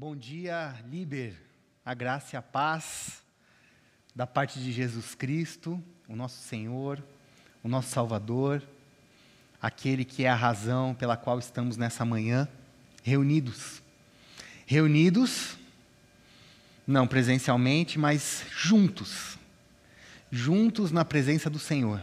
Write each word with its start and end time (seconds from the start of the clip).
Bom 0.00 0.14
dia, 0.14 0.76
Liber. 0.88 1.34
A 1.84 1.92
graça 1.92 2.36
e 2.36 2.38
a 2.38 2.40
paz 2.40 3.20
da 4.14 4.28
parte 4.28 4.60
de 4.60 4.70
Jesus 4.70 5.16
Cristo, 5.16 5.82
o 6.06 6.14
nosso 6.14 6.40
Senhor, 6.40 7.02
o 7.64 7.68
nosso 7.68 7.88
Salvador, 7.88 8.62
aquele 9.60 10.04
que 10.04 10.22
é 10.22 10.28
a 10.28 10.36
razão 10.36 10.94
pela 10.94 11.16
qual 11.16 11.36
estamos 11.40 11.76
nessa 11.76 12.04
manhã 12.04 12.48
reunidos. 13.02 13.82
Reunidos, 14.66 15.58
não 16.86 17.04
presencialmente, 17.04 17.98
mas 17.98 18.44
juntos. 18.52 19.36
Juntos 20.30 20.92
na 20.92 21.04
presença 21.04 21.50
do 21.50 21.58
Senhor. 21.58 22.00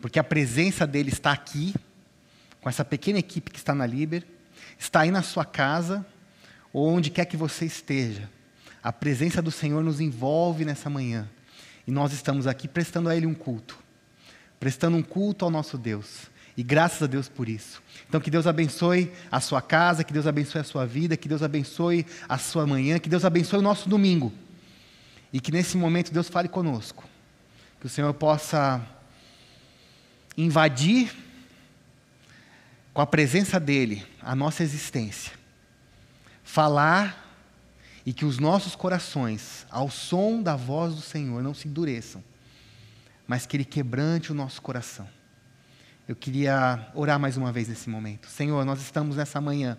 Porque 0.00 0.18
a 0.18 0.24
presença 0.24 0.84
dele 0.84 1.10
está 1.10 1.30
aqui, 1.30 1.76
com 2.60 2.68
essa 2.68 2.84
pequena 2.84 3.20
equipe 3.20 3.52
que 3.52 3.58
está 3.58 3.72
na 3.72 3.86
Liber, 3.86 4.26
está 4.76 5.02
aí 5.02 5.12
na 5.12 5.22
sua 5.22 5.44
casa, 5.44 6.04
onde 6.86 7.10
quer 7.10 7.24
que 7.24 7.36
você 7.36 7.64
esteja. 7.64 8.28
A 8.82 8.92
presença 8.92 9.42
do 9.42 9.50
Senhor 9.50 9.82
nos 9.82 10.00
envolve 10.00 10.64
nessa 10.64 10.88
manhã. 10.88 11.28
E 11.86 11.90
nós 11.90 12.12
estamos 12.12 12.46
aqui 12.46 12.68
prestando 12.68 13.08
a 13.08 13.16
Ele 13.16 13.26
um 13.26 13.34
culto. 13.34 13.78
Prestando 14.60 14.96
um 14.96 15.02
culto 15.02 15.44
ao 15.44 15.50
nosso 15.50 15.78
Deus. 15.78 16.26
E 16.56 16.62
graças 16.62 17.02
a 17.02 17.06
Deus 17.06 17.28
por 17.28 17.48
isso. 17.48 17.80
Então, 18.08 18.20
que 18.20 18.30
Deus 18.30 18.46
abençoe 18.46 19.12
a 19.30 19.40
sua 19.40 19.62
casa, 19.62 20.02
que 20.02 20.12
Deus 20.12 20.26
abençoe 20.26 20.60
a 20.60 20.64
sua 20.64 20.84
vida, 20.84 21.16
que 21.16 21.28
Deus 21.28 21.42
abençoe 21.42 22.04
a 22.28 22.36
sua 22.36 22.66
manhã, 22.66 22.98
que 22.98 23.08
Deus 23.08 23.24
abençoe 23.24 23.60
o 23.60 23.62
nosso 23.62 23.88
domingo. 23.88 24.32
E 25.32 25.40
que 25.40 25.52
nesse 25.52 25.76
momento 25.76 26.12
Deus 26.12 26.28
fale 26.28 26.48
conosco. 26.48 27.04
Que 27.80 27.86
o 27.86 27.88
Senhor 27.88 28.12
possa 28.14 28.84
invadir 30.36 31.14
com 32.92 33.00
a 33.00 33.06
presença 33.06 33.60
dEle 33.60 34.04
a 34.20 34.34
nossa 34.34 34.64
existência. 34.64 35.37
Falar 36.48 37.30
e 38.06 38.12
que 38.14 38.24
os 38.24 38.38
nossos 38.38 38.74
corações, 38.74 39.66
ao 39.70 39.90
som 39.90 40.42
da 40.42 40.56
voz 40.56 40.94
do 40.94 41.02
Senhor, 41.02 41.42
não 41.42 41.52
se 41.52 41.68
endureçam, 41.68 42.24
mas 43.26 43.44
que 43.44 43.54
Ele 43.54 43.66
quebrante 43.66 44.32
o 44.32 44.34
nosso 44.34 44.62
coração. 44.62 45.06
Eu 46.08 46.16
queria 46.16 46.90
orar 46.94 47.20
mais 47.20 47.36
uma 47.36 47.52
vez 47.52 47.68
nesse 47.68 47.90
momento. 47.90 48.28
Senhor, 48.28 48.64
nós 48.64 48.80
estamos 48.80 49.16
nessa 49.16 49.42
manhã 49.42 49.76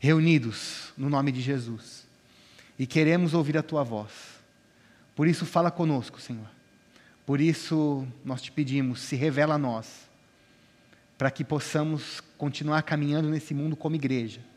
reunidos 0.00 0.92
no 0.96 1.08
nome 1.08 1.30
de 1.30 1.40
Jesus 1.40 2.08
e 2.76 2.88
queremos 2.88 3.32
ouvir 3.32 3.56
a 3.56 3.62
Tua 3.62 3.84
voz. 3.84 4.10
Por 5.14 5.28
isso, 5.28 5.46
fala 5.46 5.70
conosco, 5.70 6.20
Senhor. 6.20 6.50
Por 7.24 7.40
isso, 7.40 8.04
nós 8.24 8.42
te 8.42 8.50
pedimos, 8.50 9.00
se 9.00 9.14
revela 9.14 9.54
a 9.54 9.58
nós, 9.58 10.10
para 11.16 11.30
que 11.30 11.44
possamos 11.44 12.20
continuar 12.36 12.82
caminhando 12.82 13.28
nesse 13.28 13.54
mundo 13.54 13.76
como 13.76 13.94
igreja 13.94 14.49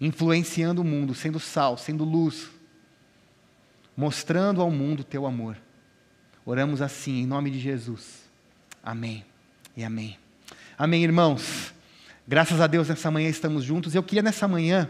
influenciando 0.00 0.82
o 0.82 0.84
mundo, 0.84 1.14
sendo 1.14 1.40
sal, 1.40 1.76
sendo 1.76 2.04
luz, 2.04 2.48
mostrando 3.96 4.60
ao 4.60 4.70
mundo 4.70 5.02
teu 5.02 5.26
amor. 5.26 5.56
Oramos 6.44 6.80
assim, 6.80 7.22
em 7.22 7.26
nome 7.26 7.50
de 7.50 7.58
Jesus. 7.58 8.28
Amém 8.82 9.24
e 9.76 9.84
amém. 9.84 10.16
Amém, 10.78 11.02
irmãos. 11.02 11.74
Graças 12.26 12.60
a 12.60 12.66
Deus, 12.66 12.88
nessa 12.88 13.10
manhã 13.10 13.28
estamos 13.28 13.64
juntos. 13.64 13.94
Eu 13.94 14.02
queria, 14.02 14.22
nessa 14.22 14.46
manhã, 14.46 14.88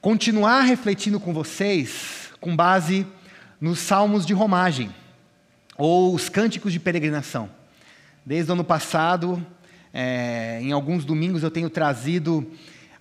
continuar 0.00 0.62
refletindo 0.62 1.20
com 1.20 1.34
vocês, 1.34 2.30
com 2.40 2.56
base 2.56 3.06
nos 3.60 3.78
salmos 3.78 4.24
de 4.24 4.32
romagem, 4.32 4.92
ou 5.76 6.14
os 6.14 6.28
cânticos 6.28 6.72
de 6.72 6.80
peregrinação. 6.80 7.50
Desde 8.24 8.50
o 8.50 8.54
ano 8.54 8.64
passado, 8.64 9.44
é, 9.92 10.58
em 10.62 10.72
alguns 10.72 11.04
domingos, 11.04 11.42
eu 11.42 11.50
tenho 11.50 11.68
trazido 11.68 12.50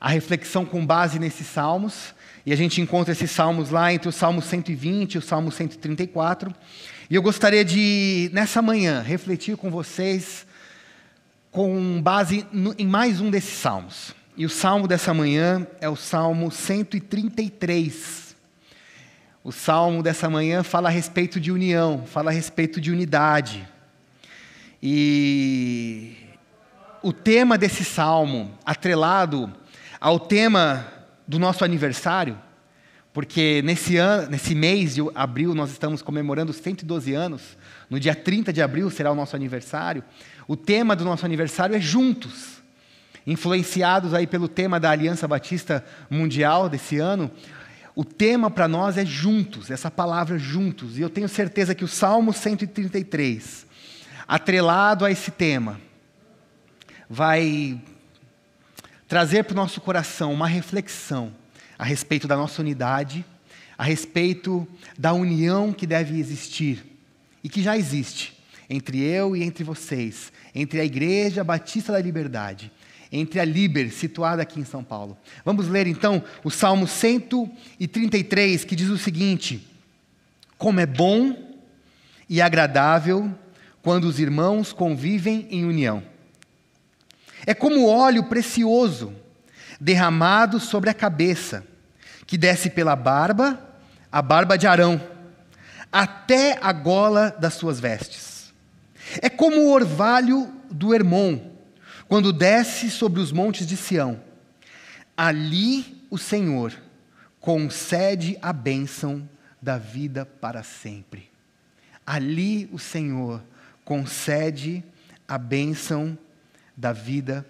a 0.02 0.10
reflexão 0.10 0.66
com 0.66 0.84
base 0.84 1.20
nesses 1.20 1.46
salmos. 1.46 2.16
E 2.44 2.52
a 2.52 2.56
gente 2.56 2.82
encontra 2.82 3.12
esses 3.12 3.30
salmos 3.30 3.70
lá 3.70 3.94
entre 3.94 4.10
o 4.10 4.12
Salmo 4.12 4.42
120 4.42 5.14
e 5.14 5.18
o 5.20 5.22
Salmo 5.22 5.52
134. 5.52 6.52
E 7.08 7.14
eu 7.14 7.22
gostaria 7.22 7.64
de, 7.64 8.32
nessa 8.34 8.64
manhã, 8.64 9.02
refletir 9.02 9.56
com 9.56 9.70
vocês 9.70 10.48
com 11.52 12.02
base 12.02 12.48
em 12.80 12.88
mais 12.88 13.22
um 13.22 13.30
desses 13.30 13.54
salmos. 13.60 14.16
E 14.36 14.44
o 14.46 14.50
salmo 14.50 14.88
dessa 14.88 15.14
manhã 15.14 15.68
é 15.80 15.88
o 15.88 15.96
Salmo 15.96 16.50
133. 16.50 18.36
O 19.44 19.52
salmo 19.52 20.02
dessa 20.02 20.30
manhã 20.30 20.64
fala 20.64 20.90
a 20.90 20.92
respeito 20.92 21.40
de 21.40 21.52
união, 21.52 22.06
fala 22.08 22.32
a 22.32 22.34
respeito 22.34 22.82
de 22.82 22.92
unidade. 22.92 23.68
E 24.82 26.16
o 27.04 27.12
tema 27.14 27.58
desse 27.58 27.84
salmo, 27.84 28.58
atrelado 28.66 29.52
ao 30.02 30.20
tema 30.20 30.88
do 31.28 31.38
nosso 31.38 31.64
aniversário, 31.64 32.36
porque 33.14 33.62
nesse, 33.64 33.98
ano, 33.98 34.32
nesse 34.32 34.56
mês 34.56 34.96
de 34.96 35.02
abril 35.14 35.54
nós 35.54 35.70
estamos 35.70 36.02
comemorando 36.02 36.52
112 36.52 37.14
anos, 37.14 37.56
no 37.88 38.00
dia 38.00 38.16
30 38.16 38.52
de 38.52 38.64
abril 38.64 38.90
será 38.90 39.12
o 39.12 39.16
nosso 39.16 39.36
aniversário. 39.36 40.04
O 40.48 40.58
tema 40.58 40.96
do 40.96 41.06
nosso 41.06 41.24
aniversário 41.24 41.76
é 41.76 41.80
juntos, 41.80 42.64
influenciados 43.28 44.16
aí 44.16 44.26
pelo 44.26 44.48
tema 44.48 44.80
da 44.80 44.90
Aliança 44.90 45.28
Batista 45.28 45.86
Mundial 46.10 46.68
desse 46.68 46.98
ano. 46.98 47.30
O 47.96 48.04
tema 48.04 48.50
para 48.50 48.68
nós 48.68 48.98
é 48.98 49.06
juntos, 49.06 49.70
essa 49.70 49.92
palavra 49.92 50.40
juntos, 50.40 50.98
e 50.98 51.02
eu 51.02 51.10
tenho 51.12 51.30
certeza 51.30 51.76
que 51.76 51.84
o 51.84 51.88
Salmo 51.88 52.34
133, 52.34 53.68
atrelado 54.28 55.06
a 55.06 55.12
esse 55.12 55.30
tema, 55.30 55.80
vai 57.08 57.80
trazer 59.12 59.44
para 59.44 59.52
o 59.52 59.58
nosso 59.58 59.82
coração 59.82 60.32
uma 60.32 60.48
reflexão 60.48 61.34
a 61.78 61.84
respeito 61.84 62.30
da 62.30 62.38
nossa 62.38 62.62
unidade, 62.62 63.26
a 63.78 63.84
respeito 63.84 64.66
da 64.98 65.12
união 65.12 65.74
que 65.74 65.86
deve 65.86 66.18
existir 66.18 66.82
e 67.44 67.50
que 67.50 67.62
já 67.62 67.78
existe 67.78 68.42
entre 68.70 69.02
eu 69.02 69.36
e 69.36 69.44
entre 69.44 69.66
vocês, 69.66 70.32
entre 70.56 70.80
a 70.80 70.86
Igreja 70.86 71.44
Batista 71.44 71.92
da 71.92 72.00
Liberdade, 72.00 72.72
entre 73.12 73.42
a 73.42 73.44
Liber, 73.44 73.92
situada 73.92 74.44
aqui 74.44 74.62
em 74.62 74.64
São 74.64 74.82
Paulo. 74.82 75.18
Vamos 75.44 75.68
ler 75.68 75.88
então 75.88 76.24
o 76.42 76.50
Salmo 76.50 76.88
133, 76.88 78.64
que 78.64 78.78
diz 78.78 78.88
o 78.88 78.98
seguinte: 78.98 79.68
Como 80.58 80.80
é 80.80 80.86
bom 80.86 81.36
e 82.30 82.42
agradável 82.42 83.30
quando 83.82 84.06
os 84.06 84.22
irmãos 84.22 84.72
convivem 84.72 85.48
em 85.52 85.66
união. 85.66 86.11
É 87.46 87.54
como 87.54 87.88
óleo 87.88 88.24
precioso 88.26 89.14
derramado 89.80 90.60
sobre 90.60 90.90
a 90.90 90.94
cabeça, 90.94 91.66
que 92.28 92.38
desce 92.38 92.70
pela 92.70 92.96
barba, 92.96 93.60
a 94.12 94.22
barba 94.22 94.58
de 94.58 94.68
Arão, 94.68 95.02
até 95.92 96.58
a 96.62 96.72
gola 96.72 97.36
das 97.40 97.56
suas 97.56 97.80
vestes. 97.80 98.54
É 99.22 99.30
como 99.30 99.58
o 99.62 99.72
orvalho 99.72 100.54
do 100.70 100.94
Hermon, 100.94 101.52
quando 102.08 102.32
desce 102.32 102.90
sobre 102.92 103.20
os 103.20 103.32
montes 103.32 103.66
de 103.66 103.76
Sião. 103.76 104.22
Ali 105.18 106.06
o 106.10 106.18
Senhor 106.18 106.74
concede 107.40 108.38
a 108.42 108.54
bênção 108.54 109.28
da 109.62 109.78
vida 109.78 110.26
para 110.26 110.62
sempre. 110.62 111.30
Ali 112.06 112.70
o 112.72 112.80
Senhor 112.80 113.42
concede 113.84 114.84
a 115.28 115.38
bênção 115.38 116.18
da 116.76 116.92
vida 116.92 117.46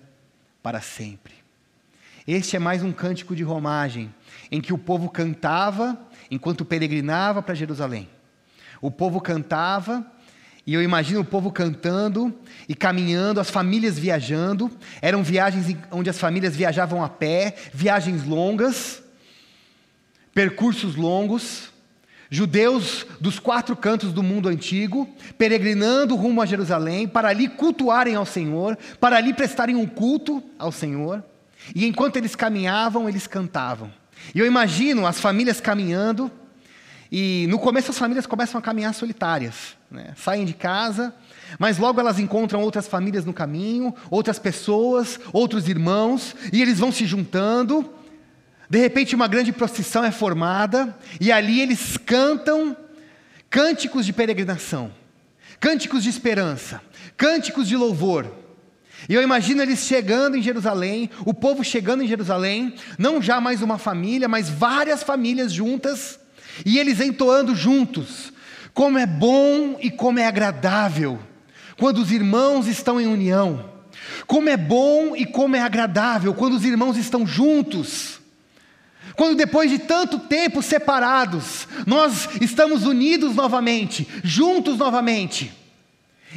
para 0.61 0.81
sempre. 0.81 1.33
Este 2.27 2.55
é 2.55 2.59
mais 2.59 2.83
um 2.83 2.91
cântico 2.91 3.35
de 3.35 3.43
romagem, 3.43 4.13
em 4.51 4.61
que 4.61 4.73
o 4.73 4.77
povo 4.77 5.09
cantava 5.09 5.97
enquanto 6.29 6.63
peregrinava 6.63 7.41
para 7.41 7.55
Jerusalém. 7.55 8.07
O 8.79 8.91
povo 8.91 9.19
cantava, 9.19 10.05
e 10.65 10.73
eu 10.73 10.81
imagino 10.81 11.21
o 11.21 11.25
povo 11.25 11.51
cantando 11.51 12.33
e 12.69 12.75
caminhando, 12.75 13.39
as 13.39 13.49
famílias 13.49 13.97
viajando. 13.97 14.71
Eram 15.01 15.23
viagens 15.23 15.75
onde 15.91 16.09
as 16.09 16.19
famílias 16.19 16.55
viajavam 16.55 17.03
a 17.03 17.09
pé, 17.09 17.55
viagens 17.73 18.23
longas, 18.23 19.01
percursos 20.33 20.95
longos 20.95 21.71
judeus 22.31 23.05
dos 23.19 23.37
quatro 23.37 23.75
cantos 23.75 24.13
do 24.13 24.23
mundo 24.23 24.47
antigo, 24.47 25.07
peregrinando 25.37 26.16
rumo 26.16 26.41
a 26.41 26.45
Jerusalém, 26.45 27.05
para 27.05 27.28
ali 27.28 27.49
cultuarem 27.49 28.16
ao 28.16 28.25
Senhor, 28.25 28.78
para 29.01 29.17
ali 29.17 29.33
prestarem 29.33 29.75
um 29.75 29.85
culto 29.85 30.41
ao 30.57 30.72
Senhor. 30.72 31.22
E 31.75 31.85
enquanto 31.85 32.16
eles 32.16 32.33
caminhavam, 32.33 33.09
eles 33.09 33.28
cantavam. 33.28 33.91
E 34.33 34.39
eu 34.39 34.45
imagino 34.45 35.05
as 35.05 35.19
famílias 35.19 35.59
caminhando, 35.59 36.31
e 37.11 37.45
no 37.49 37.59
começo 37.59 37.91
as 37.91 37.97
famílias 37.97 38.25
começam 38.25 38.57
a 38.57 38.61
caminhar 38.61 38.93
solitárias, 38.93 39.75
né? 39.89 40.13
saem 40.16 40.45
de 40.45 40.53
casa, 40.53 41.13
mas 41.59 41.77
logo 41.77 41.99
elas 41.99 42.17
encontram 42.17 42.61
outras 42.61 42.87
famílias 42.87 43.25
no 43.25 43.34
caminho, 43.34 43.93
outras 44.09 44.39
pessoas, 44.39 45.19
outros 45.34 45.67
irmãos, 45.67 46.34
e 46.53 46.61
eles 46.61 46.79
vão 46.79 46.93
se 46.93 47.05
juntando, 47.05 47.93
de 48.72 48.79
repente, 48.79 49.14
uma 49.14 49.28
grande 49.28 49.52
procissão 49.52 50.02
é 50.02 50.12
formada 50.12 50.97
e 51.20 51.29
ali 51.29 51.59
eles 51.59 51.97
cantam 51.97 52.73
cânticos 53.50 54.06
de 54.06 54.14
peregrinação, 54.14 54.94
cânticos 55.59 56.03
de 56.03 56.09
esperança, 56.09 56.82
cânticos 57.18 57.68
de 57.68 57.76
louvor. 57.76 58.34
E 59.09 59.14
eu 59.14 59.22
imagino 59.22 59.62
eles 59.62 59.79
chegando 59.79 60.38
em 60.38 60.41
Jerusalém, 60.41 61.09
o 61.26 61.34
povo 61.34 61.66
chegando 61.66 62.02
em 62.02 62.08
Jerusalém, 62.08 62.73
não 62.97 63.22
já 63.22 63.41
mais 63.41 63.62
uma 63.62 63.78
família, 63.78 64.29
mas 64.29 64.50
várias 64.50 65.03
famílias 65.03 65.52
juntas, 65.52 66.18
e 66.66 66.79
eles 66.79 67.02
entoando 67.02 67.53
juntos: 67.53 68.32
como 68.73 68.97
é 68.97 69.06
bom 69.06 69.76
e 69.82 69.91
como 69.91 70.18
é 70.18 70.26
agradável 70.26 71.20
quando 71.78 71.97
os 71.97 72.09
irmãos 72.09 72.68
estão 72.68 73.02
em 73.02 73.08
união. 73.08 73.70
Como 74.26 74.47
é 74.47 74.56
bom 74.56 75.14
e 75.14 75.26
como 75.26 75.58
é 75.58 75.59
agradável 75.59 76.34
quando 76.34 76.53
os 76.53 76.64
irmãos 76.64 76.96
estão 76.96 77.28
juntos. 77.28 78.21
Quando 79.22 79.38
depois 79.38 79.70
de 79.70 79.78
tanto 79.78 80.18
tempo 80.18 80.64
separados, 80.64 81.68
nós 81.85 82.28
estamos 82.41 82.88
unidos 82.88 83.35
novamente, 83.35 84.08
juntos 84.23 84.79
novamente, 84.79 85.53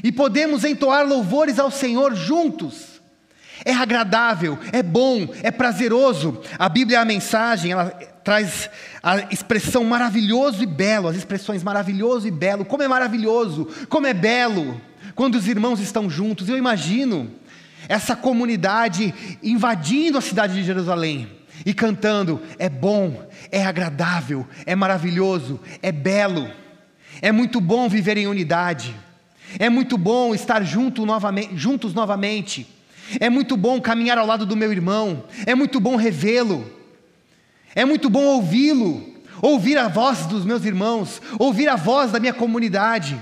e 0.02 0.12
podemos 0.12 0.64
entoar 0.64 1.08
louvores 1.08 1.58
ao 1.58 1.70
Senhor 1.70 2.14
juntos. 2.14 3.00
É 3.64 3.72
agradável, 3.72 4.58
é 4.70 4.82
bom, 4.82 5.26
é 5.42 5.50
prazeroso. 5.50 6.42
A 6.58 6.68
Bíblia, 6.68 7.00
a 7.00 7.06
mensagem, 7.06 7.72
ela 7.72 7.86
traz 8.22 8.68
a 9.02 9.32
expressão 9.32 9.82
maravilhoso 9.84 10.62
e 10.62 10.66
belo, 10.66 11.08
as 11.08 11.16
expressões 11.16 11.62
maravilhoso 11.62 12.28
e 12.28 12.30
belo. 12.30 12.66
Como 12.66 12.82
é 12.82 12.86
maravilhoso, 12.86 13.66
como 13.88 14.06
é 14.06 14.12
belo 14.12 14.78
quando 15.14 15.36
os 15.36 15.48
irmãos 15.48 15.80
estão 15.80 16.10
juntos. 16.10 16.50
Eu 16.50 16.58
imagino 16.58 17.32
essa 17.88 18.14
comunidade 18.14 19.14
invadindo 19.42 20.18
a 20.18 20.20
cidade 20.20 20.52
de 20.52 20.62
Jerusalém 20.62 21.43
e 21.64 21.72
cantando: 21.72 22.40
é 22.58 22.68
bom, 22.68 23.26
é 23.50 23.64
agradável, 23.64 24.46
é 24.66 24.74
maravilhoso, 24.74 25.60
é 25.82 25.90
belo, 25.90 26.50
é 27.22 27.32
muito 27.32 27.60
bom 27.60 27.88
viver 27.88 28.16
em 28.16 28.26
unidade, 28.26 28.94
é 29.58 29.68
muito 29.68 29.96
bom 29.96 30.34
estar 30.34 30.62
junto 30.62 31.06
novamente, 31.06 31.56
juntos 31.56 31.94
novamente, 31.94 32.66
é 33.20 33.30
muito 33.30 33.56
bom 33.56 33.80
caminhar 33.80 34.18
ao 34.18 34.26
lado 34.26 34.46
do 34.46 34.56
meu 34.56 34.72
irmão, 34.72 35.24
é 35.46 35.54
muito 35.54 35.80
bom 35.80 35.96
revê-lo, 35.96 36.70
é 37.74 37.84
muito 37.84 38.10
bom 38.10 38.24
ouvi-lo, 38.24 39.14
ouvir 39.40 39.78
a 39.78 39.88
voz 39.88 40.26
dos 40.26 40.44
meus 40.44 40.64
irmãos, 40.64 41.20
ouvir 41.38 41.68
a 41.68 41.76
voz 41.76 42.12
da 42.12 42.20
minha 42.20 42.34
comunidade, 42.34 43.20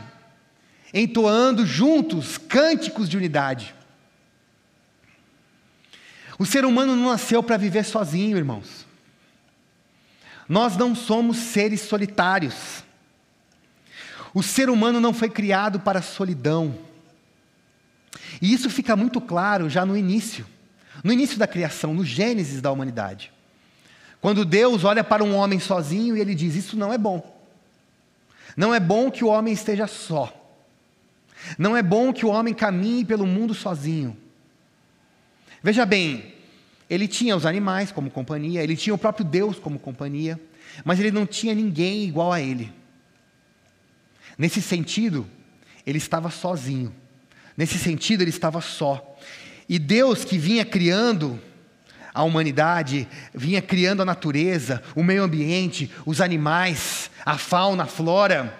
entoando 0.92 1.64
juntos 1.64 2.36
cânticos 2.36 3.08
de 3.08 3.16
unidade. 3.16 3.74
O 6.42 6.44
ser 6.44 6.64
humano 6.64 6.96
não 6.96 7.10
nasceu 7.10 7.40
para 7.40 7.56
viver 7.56 7.84
sozinho, 7.84 8.36
irmãos. 8.36 8.84
Nós 10.48 10.76
não 10.76 10.92
somos 10.92 11.36
seres 11.36 11.82
solitários. 11.82 12.82
O 14.34 14.42
ser 14.42 14.68
humano 14.68 14.98
não 14.98 15.14
foi 15.14 15.30
criado 15.30 15.78
para 15.78 16.00
a 16.00 16.02
solidão. 16.02 16.76
E 18.40 18.52
isso 18.52 18.68
fica 18.68 18.96
muito 18.96 19.20
claro 19.20 19.70
já 19.70 19.86
no 19.86 19.96
início, 19.96 20.44
no 21.04 21.12
início 21.12 21.38
da 21.38 21.46
criação, 21.46 21.94
no 21.94 22.04
Gênesis 22.04 22.60
da 22.60 22.72
humanidade. 22.72 23.32
Quando 24.20 24.44
Deus 24.44 24.82
olha 24.82 25.04
para 25.04 25.22
um 25.22 25.36
homem 25.36 25.60
sozinho 25.60 26.16
e 26.16 26.20
ele 26.20 26.34
diz: 26.34 26.56
Isso 26.56 26.76
não 26.76 26.92
é 26.92 26.98
bom. 26.98 27.40
Não 28.56 28.74
é 28.74 28.80
bom 28.80 29.12
que 29.12 29.22
o 29.22 29.28
homem 29.28 29.54
esteja 29.54 29.86
só. 29.86 30.36
Não 31.56 31.76
é 31.76 31.84
bom 31.84 32.12
que 32.12 32.26
o 32.26 32.30
homem 32.30 32.52
caminhe 32.52 33.04
pelo 33.04 33.28
mundo 33.28 33.54
sozinho. 33.54 34.16
Veja 35.62 35.86
bem, 35.86 36.31
ele 36.92 37.08
tinha 37.08 37.34
os 37.34 37.46
animais 37.46 37.90
como 37.90 38.10
companhia, 38.10 38.62
ele 38.62 38.76
tinha 38.76 38.92
o 38.92 38.98
próprio 38.98 39.24
Deus 39.24 39.58
como 39.58 39.78
companhia, 39.78 40.38
mas 40.84 41.00
ele 41.00 41.10
não 41.10 41.24
tinha 41.24 41.54
ninguém 41.54 42.04
igual 42.04 42.30
a 42.30 42.38
ele. 42.38 42.70
Nesse 44.36 44.60
sentido, 44.60 45.26
ele 45.86 45.96
estava 45.96 46.28
sozinho. 46.28 46.94
Nesse 47.56 47.78
sentido, 47.78 48.20
ele 48.20 48.28
estava 48.28 48.60
só. 48.60 49.16
E 49.66 49.78
Deus 49.78 50.22
que 50.22 50.36
vinha 50.36 50.66
criando 50.66 51.40
a 52.12 52.24
humanidade, 52.24 53.08
vinha 53.32 53.62
criando 53.62 54.02
a 54.02 54.04
natureza, 54.04 54.82
o 54.94 55.02
meio 55.02 55.22
ambiente, 55.22 55.90
os 56.04 56.20
animais, 56.20 57.10
a 57.24 57.38
fauna, 57.38 57.84
a 57.84 57.86
flora, 57.86 58.54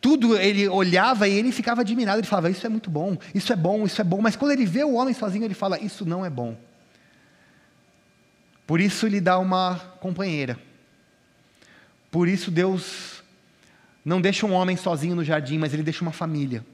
tudo 0.00 0.36
ele 0.36 0.68
olhava 0.68 1.26
e 1.26 1.36
ele 1.36 1.50
ficava 1.50 1.80
admirado, 1.80 2.20
ele 2.20 2.28
falava: 2.28 2.48
Isso 2.48 2.64
é 2.64 2.68
muito 2.68 2.88
bom, 2.88 3.18
isso 3.34 3.52
é 3.52 3.56
bom, 3.56 3.84
isso 3.84 4.00
é 4.00 4.04
bom. 4.04 4.20
Mas 4.20 4.36
quando 4.36 4.52
ele 4.52 4.64
vê 4.64 4.84
o 4.84 4.94
homem 4.94 5.12
sozinho, 5.12 5.44
ele 5.44 5.52
fala: 5.52 5.80
Isso 5.80 6.06
não 6.06 6.24
é 6.24 6.30
bom. 6.30 6.56
Por 8.66 8.80
isso 8.80 9.06
ele 9.06 9.20
dá 9.20 9.38
uma 9.38 9.76
companheira. 10.00 10.58
Por 12.10 12.28
isso 12.28 12.50
Deus 12.50 13.22
não 14.04 14.20
deixa 14.20 14.46
um 14.46 14.52
homem 14.52 14.76
sozinho 14.76 15.14
no 15.14 15.24
jardim, 15.24 15.58
mas 15.58 15.72
ele 15.72 15.82
deixa 15.82 16.02
uma 16.02 16.12
família. 16.12 16.64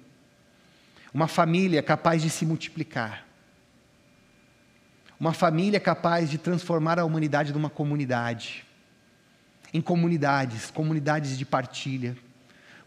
Uma 1.13 1.29
família 1.29 1.83
capaz 1.83 2.23
de 2.23 2.31
se 2.31 2.47
multiplicar. 2.47 3.27
Uma 5.21 5.33
família 5.33 5.79
capaz 5.79 6.31
de 6.31 6.39
transformar 6.39 6.99
a 6.99 7.05
humanidade 7.05 7.53
numa 7.53 7.71
comunidade. 7.71 8.65
Em 9.73 9.81
comunidades, 9.81 10.71
comunidades 10.71 11.37
de 11.37 11.45
partilha 11.45 12.17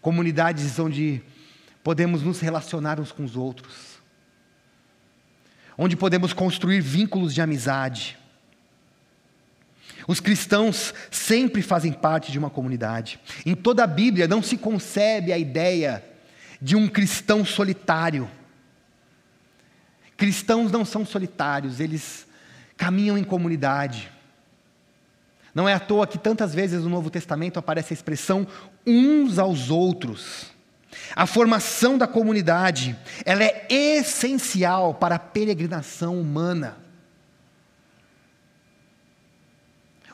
comunidades 0.06 0.78
onde 0.78 1.20
podemos 1.84 2.22
nos 2.22 2.40
relacionar 2.40 3.00
uns 3.00 3.12
com 3.12 3.26
os 3.26 3.36
outros, 3.36 4.00
onde 5.76 5.96
podemos 5.96 6.32
construir 6.32 6.80
vínculos 6.80 7.34
de 7.34 7.42
amizade. 7.42 8.16
Os 10.08 10.20
cristãos 10.20 10.94
sempre 11.10 11.62
fazem 11.62 11.92
parte 11.92 12.32
de 12.32 12.38
uma 12.38 12.50
comunidade. 12.50 13.20
Em 13.46 13.56
toda 13.56 13.84
a 13.84 13.88
Bíblia 13.88 14.28
não 14.28 14.42
se 14.42 14.58
concebe 14.58 15.34
a 15.34 15.38
ideia 15.38 16.04
de 16.62 16.76
um 16.76 16.88
cristão 16.88 17.44
solitário. 17.44 18.30
Cristãos 20.16 20.72
não 20.72 20.86
são 20.86 21.06
solitários, 21.06 21.80
eles 21.80 22.28
caminham 22.78 23.18
em 23.18 23.24
comunidade. 23.24 24.12
Não 25.54 25.68
é 25.68 25.74
à 25.74 25.80
toa 25.80 26.06
que 26.06 26.18
tantas 26.18 26.54
vezes 26.54 26.84
no 26.84 26.90
Novo 26.90 27.10
Testamento 27.10 27.58
aparece 27.58 27.94
a 27.94 27.96
expressão 27.96 28.48
uns 28.86 29.40
aos 29.40 29.70
outros. 29.70 30.54
A 31.16 31.26
formação 31.26 31.98
da 31.98 32.08
comunidade, 32.08 32.96
ela 33.26 33.44
é 33.44 33.66
essencial 33.70 34.94
para 34.94 35.16
a 35.16 35.20
peregrinação 35.20 36.20
humana. 36.20 36.85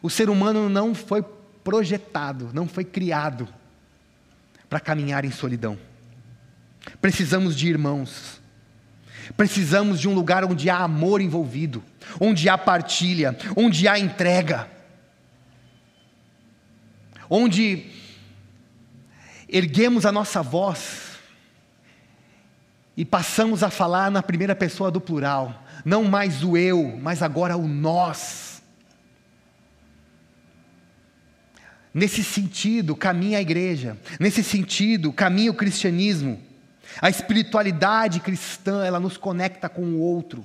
O 0.01 0.09
ser 0.09 0.29
humano 0.29 0.69
não 0.69 0.95
foi 0.95 1.23
projetado, 1.63 2.49
não 2.53 2.67
foi 2.67 2.83
criado 2.83 3.47
para 4.69 4.79
caminhar 4.79 5.25
em 5.25 5.31
solidão. 5.31 5.77
Precisamos 6.99 7.55
de 7.55 7.67
irmãos. 7.67 8.41
Precisamos 9.37 9.99
de 9.99 10.09
um 10.09 10.13
lugar 10.13 10.43
onde 10.43 10.69
há 10.69 10.77
amor 10.79 11.21
envolvido, 11.21 11.83
onde 12.19 12.49
há 12.49 12.57
partilha, 12.57 13.37
onde 13.55 13.87
há 13.87 13.99
entrega 13.99 14.67
onde 17.33 17.89
erguemos 19.47 20.05
a 20.05 20.11
nossa 20.11 20.43
voz 20.43 21.11
e 22.97 23.05
passamos 23.05 23.63
a 23.63 23.69
falar 23.69 24.11
na 24.11 24.21
primeira 24.21 24.53
pessoa 24.53 24.91
do 24.91 24.99
plural, 24.99 25.63
não 25.85 26.03
mais 26.03 26.43
o 26.43 26.57
eu, 26.57 26.99
mas 27.01 27.23
agora 27.23 27.55
o 27.55 27.69
nós. 27.69 28.50
Nesse 31.93 32.23
sentido, 32.23 32.95
caminha 32.95 33.37
a 33.37 33.41
igreja, 33.41 33.97
nesse 34.19 34.43
sentido, 34.43 35.11
caminha 35.11 35.51
o 35.51 35.55
cristianismo. 35.55 36.41
A 37.01 37.09
espiritualidade 37.09 38.19
cristã, 38.21 38.85
ela 38.85 38.99
nos 38.99 39.17
conecta 39.17 39.67
com 39.67 39.81
o 39.81 39.99
outro. 39.99 40.43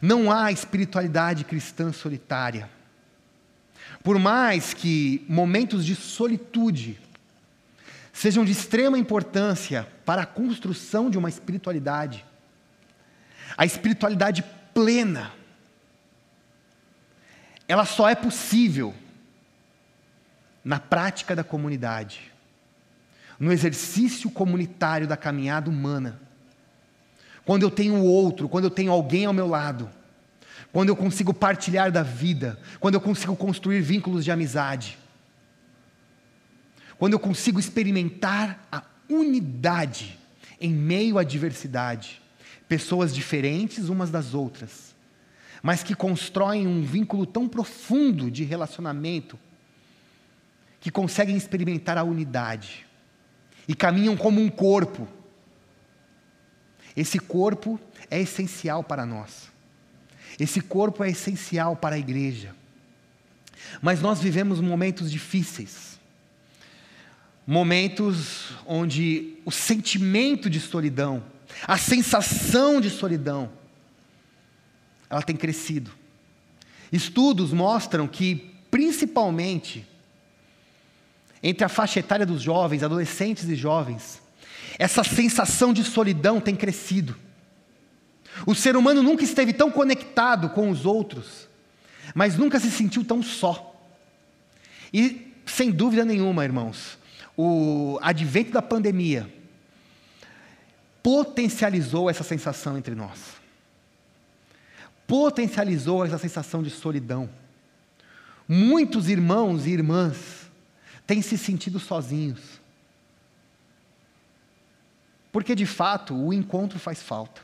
Não 0.00 0.32
há 0.32 0.50
espiritualidade 0.50 1.44
cristã 1.44 1.92
solitária. 1.92 2.70
Por 4.02 4.18
mais 4.18 4.72
que 4.72 5.24
momentos 5.28 5.84
de 5.84 5.94
solitude 5.94 6.98
sejam 8.12 8.44
de 8.44 8.52
extrema 8.52 8.98
importância 8.98 9.86
para 10.06 10.22
a 10.22 10.26
construção 10.26 11.10
de 11.10 11.18
uma 11.18 11.28
espiritualidade, 11.28 12.24
a 13.56 13.66
espiritualidade 13.66 14.42
plena, 14.72 15.32
ela 17.68 17.84
só 17.84 18.08
é 18.08 18.14
possível 18.14 18.94
na 20.66 20.80
prática 20.80 21.36
da 21.36 21.44
comunidade, 21.44 22.32
no 23.38 23.52
exercício 23.52 24.28
comunitário 24.28 25.06
da 25.06 25.16
caminhada 25.16 25.70
humana. 25.70 26.20
Quando 27.44 27.62
eu 27.62 27.70
tenho 27.70 27.94
o 27.94 28.04
outro, 28.04 28.48
quando 28.48 28.64
eu 28.64 28.70
tenho 28.70 28.90
alguém 28.90 29.26
ao 29.26 29.32
meu 29.32 29.46
lado, 29.46 29.88
quando 30.72 30.88
eu 30.88 30.96
consigo 30.96 31.32
partilhar 31.32 31.92
da 31.92 32.02
vida, 32.02 32.58
quando 32.80 32.94
eu 32.94 33.00
consigo 33.00 33.36
construir 33.36 33.80
vínculos 33.80 34.24
de 34.24 34.32
amizade, 34.32 34.98
quando 36.98 37.12
eu 37.12 37.20
consigo 37.20 37.60
experimentar 37.60 38.66
a 38.72 38.82
unidade 39.08 40.18
em 40.60 40.72
meio 40.72 41.16
à 41.16 41.22
diversidade, 41.22 42.20
pessoas 42.68 43.14
diferentes 43.14 43.88
umas 43.88 44.10
das 44.10 44.34
outras, 44.34 44.96
mas 45.62 45.84
que 45.84 45.94
constroem 45.94 46.66
um 46.66 46.82
vínculo 46.82 47.24
tão 47.24 47.48
profundo 47.48 48.28
de 48.32 48.42
relacionamento 48.42 49.38
que 50.86 50.90
conseguem 50.92 51.36
experimentar 51.36 51.98
a 51.98 52.04
unidade 52.04 52.86
e 53.66 53.74
caminham 53.74 54.16
como 54.16 54.40
um 54.40 54.48
corpo 54.48 55.08
Esse 56.96 57.18
corpo 57.18 57.80
é 58.08 58.20
essencial 58.20 58.84
para 58.84 59.04
nós. 59.04 59.50
Esse 60.38 60.60
corpo 60.60 61.02
é 61.02 61.10
essencial 61.10 61.74
para 61.74 61.96
a 61.96 61.98
igreja. 61.98 62.54
Mas 63.82 64.00
nós 64.00 64.20
vivemos 64.20 64.60
momentos 64.60 65.10
difíceis. 65.10 65.98
Momentos 67.44 68.52
onde 68.64 69.38
o 69.44 69.50
sentimento 69.50 70.48
de 70.48 70.60
solidão, 70.60 71.20
a 71.66 71.76
sensação 71.76 72.80
de 72.80 72.90
solidão, 72.90 73.50
ela 75.10 75.20
tem 75.20 75.34
crescido. 75.34 75.90
Estudos 76.92 77.52
mostram 77.52 78.06
que, 78.06 78.54
principalmente, 78.70 79.84
entre 81.48 81.64
a 81.64 81.68
faixa 81.68 82.00
etária 82.00 82.26
dos 82.26 82.42
jovens, 82.42 82.82
adolescentes 82.82 83.48
e 83.48 83.54
jovens, 83.54 84.20
essa 84.76 85.04
sensação 85.04 85.72
de 85.72 85.84
solidão 85.84 86.40
tem 86.40 86.56
crescido. 86.56 87.14
O 88.44 88.52
ser 88.52 88.76
humano 88.76 89.00
nunca 89.00 89.22
esteve 89.22 89.52
tão 89.52 89.70
conectado 89.70 90.50
com 90.50 90.68
os 90.68 90.84
outros, 90.84 91.48
mas 92.16 92.36
nunca 92.36 92.58
se 92.58 92.68
sentiu 92.68 93.04
tão 93.04 93.22
só. 93.22 93.80
E, 94.92 95.32
sem 95.46 95.70
dúvida 95.70 96.04
nenhuma, 96.04 96.42
irmãos, 96.42 96.98
o 97.36 97.96
advento 98.02 98.50
da 98.50 98.60
pandemia 98.60 99.32
potencializou 101.00 102.10
essa 102.10 102.24
sensação 102.24 102.76
entre 102.76 102.96
nós. 102.96 103.36
Potencializou 105.06 106.04
essa 106.04 106.18
sensação 106.18 106.60
de 106.60 106.70
solidão. 106.70 107.30
Muitos 108.48 109.08
irmãos 109.08 109.64
e 109.64 109.70
irmãs 109.70 110.35
têm 111.06 111.22
se 111.22 111.38
sentido 111.38 111.78
sozinhos. 111.78 112.60
Porque 115.30 115.54
de 115.54 115.66
fato 115.66 116.14
o 116.14 116.32
encontro 116.32 116.78
faz 116.78 117.02
falta. 117.02 117.42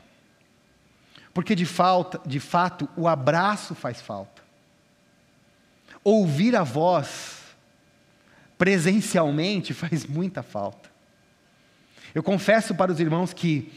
Porque 1.33 1.55
de, 1.55 1.65
falta, 1.65 2.21
de 2.25 2.39
fato 2.39 2.89
o 2.95 3.07
abraço 3.07 3.73
faz 3.73 4.01
falta. 4.01 4.41
Ouvir 6.03 6.55
a 6.55 6.63
voz 6.63 7.41
presencialmente 8.57 9.73
faz 9.75 10.05
muita 10.05 10.43
falta. 10.43 10.91
Eu 12.13 12.21
confesso 12.21 12.75
para 12.75 12.91
os 12.91 12.99
irmãos 12.99 13.33
que 13.33 13.71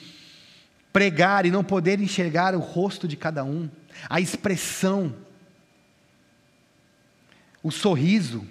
pregar 0.92 1.44
e 1.44 1.50
não 1.50 1.62
poder 1.62 2.00
enxergar 2.00 2.54
o 2.54 2.58
rosto 2.58 3.06
de 3.06 3.16
cada 3.16 3.44
um, 3.44 3.68
a 4.08 4.18
expressão, 4.18 5.14
o 7.62 7.70
sorriso, 7.70 8.46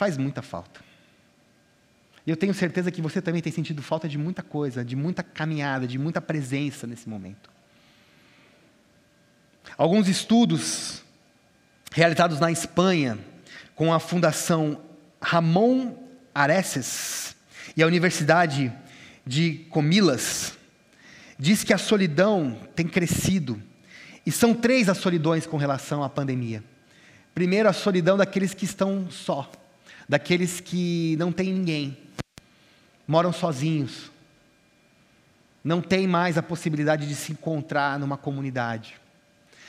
faz 0.00 0.16
muita 0.16 0.40
falta. 0.40 0.80
Eu 2.26 2.34
tenho 2.34 2.54
certeza 2.54 2.90
que 2.90 3.02
você 3.02 3.20
também 3.20 3.42
tem 3.42 3.52
sentido 3.52 3.82
falta 3.82 4.08
de 4.08 4.16
muita 4.16 4.42
coisa, 4.42 4.82
de 4.82 4.96
muita 4.96 5.22
caminhada, 5.22 5.86
de 5.86 5.98
muita 5.98 6.22
presença 6.22 6.86
nesse 6.86 7.06
momento. 7.06 7.50
Alguns 9.76 10.08
estudos 10.08 11.02
realizados 11.92 12.40
na 12.40 12.50
Espanha 12.50 13.18
com 13.74 13.92
a 13.92 14.00
Fundação 14.00 14.80
Ramon 15.20 15.94
Areces 16.34 17.36
e 17.76 17.82
a 17.82 17.86
Universidade 17.86 18.72
de 19.26 19.66
Comilas 19.68 20.56
diz 21.38 21.62
que 21.62 21.74
a 21.74 21.78
solidão 21.78 22.58
tem 22.74 22.88
crescido. 22.88 23.62
E 24.24 24.32
são 24.32 24.54
três 24.54 24.88
as 24.88 24.96
solidões 24.96 25.46
com 25.46 25.58
relação 25.58 26.02
à 26.02 26.08
pandemia. 26.08 26.64
Primeiro, 27.34 27.68
a 27.68 27.74
solidão 27.74 28.16
daqueles 28.16 28.54
que 28.54 28.64
estão 28.64 29.10
só, 29.10 29.50
daqueles 30.10 30.58
que 30.58 31.14
não 31.20 31.30
têm 31.30 31.52
ninguém, 31.52 31.96
moram 33.06 33.32
sozinhos, 33.32 34.10
não 35.62 35.80
têm 35.80 36.04
mais 36.08 36.36
a 36.36 36.42
possibilidade 36.42 37.06
de 37.06 37.14
se 37.14 37.30
encontrar 37.30 37.96
numa 37.96 38.16
comunidade. 38.16 39.00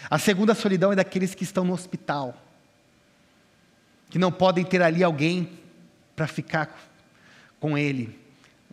A 0.10 0.18
segunda 0.18 0.56
solidão 0.56 0.92
é 0.92 0.96
daqueles 0.96 1.36
que 1.36 1.44
estão 1.44 1.64
no 1.64 1.74
hospital, 1.74 2.36
que 4.10 4.18
não 4.18 4.32
podem 4.32 4.66
ter 4.66 4.82
ali 4.82 5.04
alguém 5.04 5.48
para 6.16 6.26
ficar 6.26 6.76
com 7.60 7.78
ele. 7.78 8.20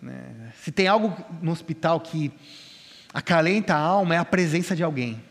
Né? 0.01 0.55
Se 0.63 0.73
tem 0.73 0.89
algo 0.89 1.23
no 1.43 1.53
hospital 1.53 2.01
que 2.01 2.33
acalenta 3.13 3.75
a 3.75 3.79
alma, 3.79 4.15
é 4.15 4.19
a 4.19 4.25
presença 4.25 4.75
de 4.75 4.83
alguém. 4.83 5.23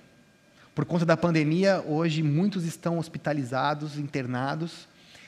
Por 0.75 0.85
conta 0.85 1.03
da 1.03 1.17
pandemia, 1.17 1.83
hoje 1.87 2.21
muitos 2.21 2.63
estão 2.63 2.99
hospitalizados, 2.99 3.97
internados 3.97 4.87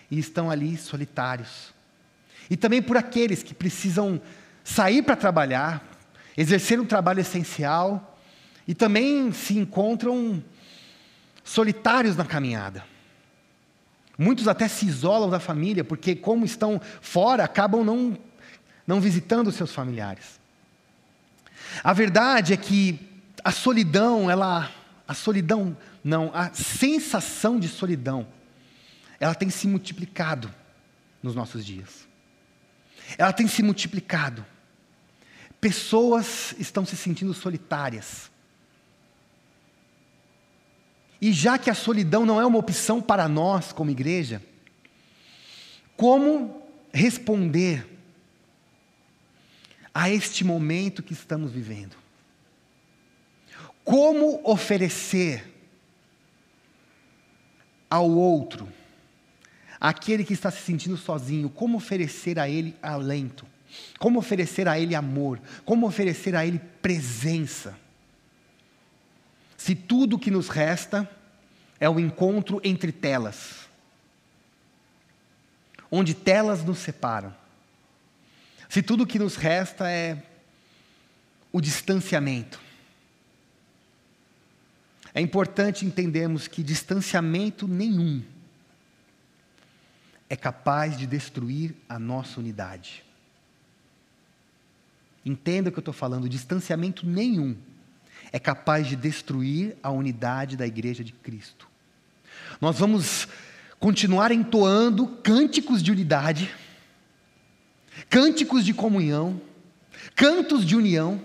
e 0.10 0.18
estão 0.20 0.50
ali 0.50 0.78
solitários. 0.78 1.74
E 2.50 2.58
também 2.58 2.82
por 2.82 2.98
aqueles 2.98 3.44
que 3.44 3.54
precisam 3.54 4.22
sair 4.64 5.02
para 5.02 5.16
trabalhar, 5.16 5.84
exercer 6.38 6.80
um 6.80 6.86
trabalho 6.86 7.20
essencial 7.20 8.18
e 8.68 8.74
também 8.74 9.32
se 9.32 9.58
encontram 9.58 10.44
solitários 11.44 12.16
na 12.16 12.26
caminhada. 12.26 12.84
Muitos 14.18 14.48
até 14.48 14.68
se 14.68 14.86
isolam 14.86 15.30
da 15.30 15.40
família, 15.40 15.84
porque, 15.84 16.14
como 16.14 16.44
estão 16.44 16.82
fora, 17.02 17.44
acabam 17.44 17.86
não, 17.86 18.18
não 18.86 19.00
visitando 19.00 19.52
seus 19.52 19.74
familiares. 19.74 20.40
A 21.84 21.94
verdade 21.94 22.54
é 22.54 22.58
que 22.58 23.00
a 23.44 23.52
solidão, 23.52 24.30
ela, 24.30 24.70
a 25.08 25.14
solidão, 25.14 25.76
não, 26.04 26.32
a 26.34 26.52
sensação 26.54 27.60
de 27.60 27.68
solidão, 27.68 28.28
ela 29.20 29.36
tem 29.36 29.50
se 29.50 29.68
multiplicado 29.68 30.54
nos 31.22 31.36
nossos 31.36 31.66
dias 31.66 32.10
ela 33.18 33.34
tem 33.34 33.48
se 33.48 33.64
multiplicado. 33.64 34.46
Pessoas 35.60 36.54
estão 36.58 36.86
se 36.86 36.96
sentindo 36.96 37.34
solitárias. 37.34 38.30
E 41.22 41.34
já 41.34 41.58
que 41.58 41.70
a 41.70 41.74
solidão 41.74 42.26
não 42.26 42.40
é 42.40 42.46
uma 42.46 42.60
opção 42.60 43.02
para 43.02 43.28
nós 43.28 43.74
como 43.74 43.92
igreja, 43.92 44.42
como 45.98 46.64
responder 46.94 47.86
a 49.94 50.10
este 50.10 50.46
momento 50.46 51.04
que 51.04 51.12
estamos 51.12 51.52
vivendo? 51.52 51.98
Como 53.84 54.40
oferecer 54.50 55.46
ao 57.90 58.10
outro 58.10 58.72
aquele 59.80 60.26
que 60.26 60.34
está 60.34 60.52
se 60.52 60.62
sentindo 60.62 60.98
sozinho, 60.98 61.50
como 61.50 61.78
oferecer 61.78 62.38
a 62.38 62.50
ele 62.50 62.76
alento, 62.82 63.46
como 63.98 64.20
oferecer 64.20 64.68
a 64.68 64.78
ele 64.78 64.94
amor, 64.94 65.40
como 65.64 65.88
oferecer 65.88 66.36
a 66.36 66.46
ele 66.46 66.60
presença. 66.82 67.78
Se 69.58 69.76
tudo 69.76 70.20
que 70.20 70.32
nos 70.32 70.50
resta 70.50 71.10
é 71.80 71.90
o 71.90 72.00
encontro 72.00 72.60
entre 72.64 72.92
telas, 72.92 73.70
onde 75.90 76.14
telas 76.14 76.64
nos 76.64 76.80
separam, 76.80 77.34
se 78.68 78.82
tudo 78.82 79.08
que 79.08 79.18
nos 79.18 79.36
resta 79.36 79.90
é 79.90 80.22
o 81.52 81.62
distanciamento, 81.62 82.60
é 85.14 85.22
importante 85.22 85.86
entendermos 85.86 86.48
que 86.48 86.62
distanciamento 86.62 87.68
nenhum 87.68 88.22
é 90.30 90.36
capaz 90.36 90.96
de 90.96 91.08
destruir 91.08 91.76
a 91.90 91.98
nossa 91.98 92.40
unidade. 92.40 93.04
Entenda 95.26 95.70
o 95.70 95.72
que 95.72 95.80
eu 95.80 95.82
estou 95.82 95.94
falando: 95.94 96.30
distanciamento 96.30 97.06
nenhum 97.06 97.58
é 98.32 98.40
capaz 98.40 98.88
de 98.88 98.96
destruir 98.96 99.76
a 99.82 99.90
unidade 99.90 100.56
da 100.56 100.68
igreja 100.68 101.04
de 101.04 101.12
Cristo. 101.12 101.68
Nós 102.62 102.78
vamos 102.78 103.28
continuar 103.80 104.32
entoando 104.32 105.08
cânticos 105.24 105.82
de 105.82 105.92
unidade, 105.92 106.54
cânticos 108.10 108.64
de 108.64 108.74
comunhão, 108.74 109.42
cantos 110.16 110.66
de 110.66 110.76
união, 110.76 111.22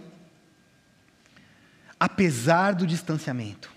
apesar 2.00 2.73
do 2.73 2.87
distanciamento. 2.87 3.70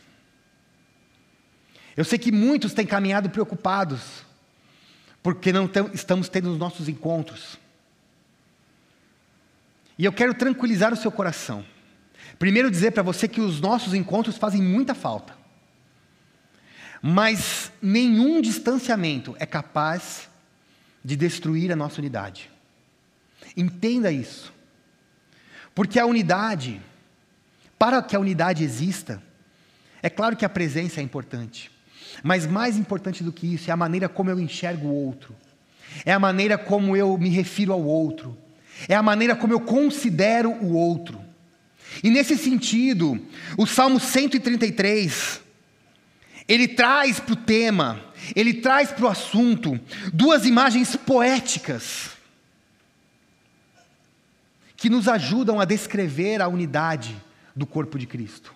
Eu 1.96 2.05
sei 2.05 2.17
que 2.17 2.31
muitos 2.31 2.74
têm 2.74 2.86
caminhado 2.86 3.29
preocupados 3.29 4.26
porque 5.27 5.51
não 5.51 5.69
estamos 5.93 6.29
tendo 6.29 6.50
os 6.50 6.57
nossos 6.57 6.88
encontros. 6.88 7.60
E 10.00 10.05
eu 10.05 10.13
quero 10.13 10.34
tranquilizar 10.34 10.93
o 10.93 10.96
seu 10.96 11.12
coração. 11.12 11.65
Primeiro, 12.39 12.72
dizer 12.72 12.91
para 12.91 13.03
você 13.03 13.27
que 13.27 13.41
os 13.41 13.60
nossos 13.60 13.93
encontros 13.93 14.38
fazem 14.38 14.62
muita 14.62 14.96
falta. 14.96 15.38
Mas 17.01 17.74
nenhum 17.81 18.39
distanciamento 18.39 19.36
é 19.38 19.46
capaz 19.46 20.29
de 21.03 21.17
destruir 21.17 21.74
a 21.74 21.75
nossa 21.75 22.00
unidade. 22.00 22.50
Entenda 23.57 24.10
isso. 24.10 24.53
Porque 25.75 26.00
a 26.00 26.05
unidade, 26.05 26.81
para 27.77 28.01
que 28.01 28.15
a 28.15 28.19
unidade 28.22 28.63
exista, 28.63 29.22
é 30.01 30.10
claro 30.10 30.38
que 30.38 30.46
a 30.46 30.50
presença 30.50 31.01
é 31.01 31.03
importante. 31.03 31.69
Mas 32.23 32.45
mais 32.45 32.77
importante 32.77 33.23
do 33.23 33.31
que 33.31 33.53
isso 33.53 33.69
é 33.69 33.73
a 33.73 33.77
maneira 33.77 34.07
como 34.09 34.29
eu 34.29 34.39
enxergo 34.39 34.87
o 34.87 35.05
outro, 35.05 35.35
é 36.05 36.13
a 36.13 36.19
maneira 36.19 36.57
como 36.57 36.95
eu 36.95 37.17
me 37.17 37.29
refiro 37.29 37.73
ao 37.73 37.83
outro, 37.83 38.37
é 38.87 38.95
a 38.95 39.03
maneira 39.03 39.35
como 39.35 39.53
eu 39.53 39.59
considero 39.59 40.51
o 40.51 40.73
outro. 40.73 41.19
E 42.03 42.09
nesse 42.09 42.37
sentido, 42.37 43.19
o 43.57 43.65
Salmo 43.65 43.99
133, 43.99 45.41
ele 46.47 46.67
traz 46.67 47.19
para 47.19 47.33
o 47.33 47.37
tema, 47.37 47.99
ele 48.35 48.55
traz 48.55 48.91
para 48.91 49.05
o 49.05 49.09
assunto, 49.09 49.79
duas 50.13 50.45
imagens 50.45 50.95
poéticas 50.95 52.11
que 54.75 54.89
nos 54.89 55.07
ajudam 55.07 55.59
a 55.59 55.65
descrever 55.65 56.41
a 56.41 56.47
unidade 56.47 57.15
do 57.55 57.65
corpo 57.65 57.97
de 57.97 58.05
Cristo, 58.05 58.53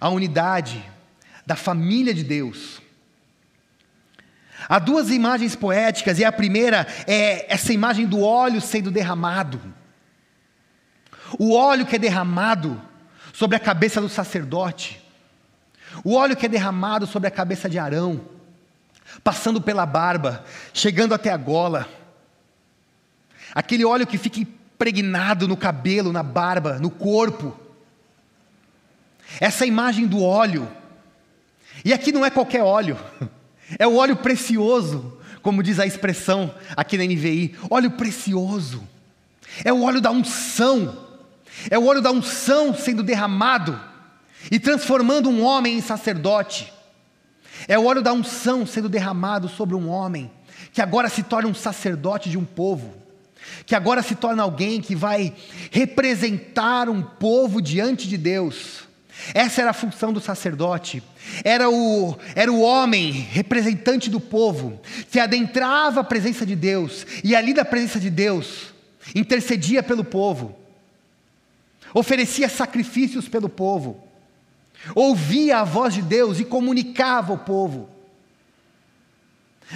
a 0.00 0.08
unidade 0.08 0.82
da 1.50 1.56
família 1.56 2.14
de 2.14 2.22
Deus. 2.22 2.80
Há 4.68 4.78
duas 4.78 5.10
imagens 5.10 5.56
poéticas, 5.56 6.20
e 6.20 6.24
a 6.24 6.30
primeira 6.30 6.86
é 7.08 7.52
essa 7.52 7.72
imagem 7.72 8.06
do 8.06 8.22
óleo 8.22 8.60
sendo 8.60 8.88
derramado. 8.88 9.60
O 11.40 11.52
óleo 11.52 11.84
que 11.84 11.96
é 11.96 11.98
derramado 11.98 12.80
sobre 13.32 13.56
a 13.56 13.58
cabeça 13.58 14.00
do 14.00 14.08
sacerdote, 14.08 15.04
o 16.04 16.14
óleo 16.14 16.36
que 16.36 16.46
é 16.46 16.48
derramado 16.48 17.04
sobre 17.04 17.26
a 17.26 17.32
cabeça 17.32 17.68
de 17.68 17.80
Arão, 17.80 18.20
passando 19.24 19.60
pela 19.60 19.84
barba, 19.84 20.44
chegando 20.72 21.14
até 21.14 21.32
a 21.32 21.36
gola, 21.36 21.88
aquele 23.52 23.84
óleo 23.84 24.06
que 24.06 24.18
fica 24.18 24.38
impregnado 24.38 25.48
no 25.48 25.56
cabelo, 25.56 26.12
na 26.12 26.22
barba, 26.22 26.78
no 26.78 26.90
corpo. 26.90 27.58
Essa 29.40 29.66
imagem 29.66 30.06
do 30.06 30.22
óleo, 30.22 30.76
e 31.84 31.92
aqui 31.92 32.12
não 32.12 32.24
é 32.24 32.30
qualquer 32.30 32.62
óleo, 32.62 32.98
é 33.78 33.86
o 33.86 33.96
óleo 33.96 34.16
precioso, 34.16 35.18
como 35.42 35.62
diz 35.62 35.78
a 35.78 35.86
expressão 35.86 36.54
aqui 36.76 36.98
na 36.98 37.04
NVI, 37.04 37.56
óleo 37.70 37.92
precioso, 37.92 38.86
é 39.64 39.72
o 39.72 39.82
óleo 39.82 40.00
da 40.00 40.10
unção, 40.10 41.06
é 41.70 41.78
o 41.78 41.86
óleo 41.86 42.00
da 42.00 42.10
unção 42.10 42.74
sendo 42.74 43.02
derramado 43.02 43.80
e 44.50 44.58
transformando 44.58 45.28
um 45.28 45.42
homem 45.42 45.78
em 45.78 45.80
sacerdote, 45.80 46.72
é 47.68 47.78
o 47.78 47.84
óleo 47.84 48.02
da 48.02 48.12
unção 48.12 48.66
sendo 48.66 48.88
derramado 48.88 49.48
sobre 49.48 49.74
um 49.74 49.88
homem 49.88 50.30
que 50.72 50.80
agora 50.80 51.08
se 51.08 51.22
torna 51.22 51.48
um 51.48 51.54
sacerdote 51.54 52.30
de 52.30 52.38
um 52.38 52.44
povo, 52.44 52.94
que 53.66 53.74
agora 53.74 54.02
se 54.02 54.14
torna 54.14 54.42
alguém 54.42 54.80
que 54.80 54.94
vai 54.94 55.34
representar 55.70 56.88
um 56.88 57.02
povo 57.02 57.60
diante 57.60 58.08
de 58.08 58.16
Deus. 58.16 58.88
Essa 59.34 59.62
era 59.62 59.70
a 59.70 59.74
função 59.74 60.12
do 60.12 60.20
sacerdote. 60.20 61.02
Era 61.44 61.68
o, 61.70 62.16
era 62.34 62.52
o 62.52 62.60
homem 62.60 63.10
representante 63.10 64.10
do 64.10 64.20
povo, 64.20 64.80
que 65.10 65.20
adentrava 65.20 66.00
a 66.00 66.04
presença 66.04 66.44
de 66.44 66.56
Deus, 66.56 67.06
e 67.22 67.34
ali 67.34 67.52
da 67.52 67.64
presença 67.64 68.00
de 68.00 68.10
Deus, 68.10 68.72
intercedia 69.14 69.82
pelo 69.82 70.04
povo, 70.04 70.56
oferecia 71.94 72.48
sacrifícios 72.48 73.28
pelo 73.28 73.48
povo, 73.48 74.02
ouvia 74.94 75.58
a 75.58 75.64
voz 75.64 75.94
de 75.94 76.02
Deus 76.02 76.40
e 76.40 76.44
comunicava 76.44 77.32
ao 77.32 77.38
povo. 77.38 77.88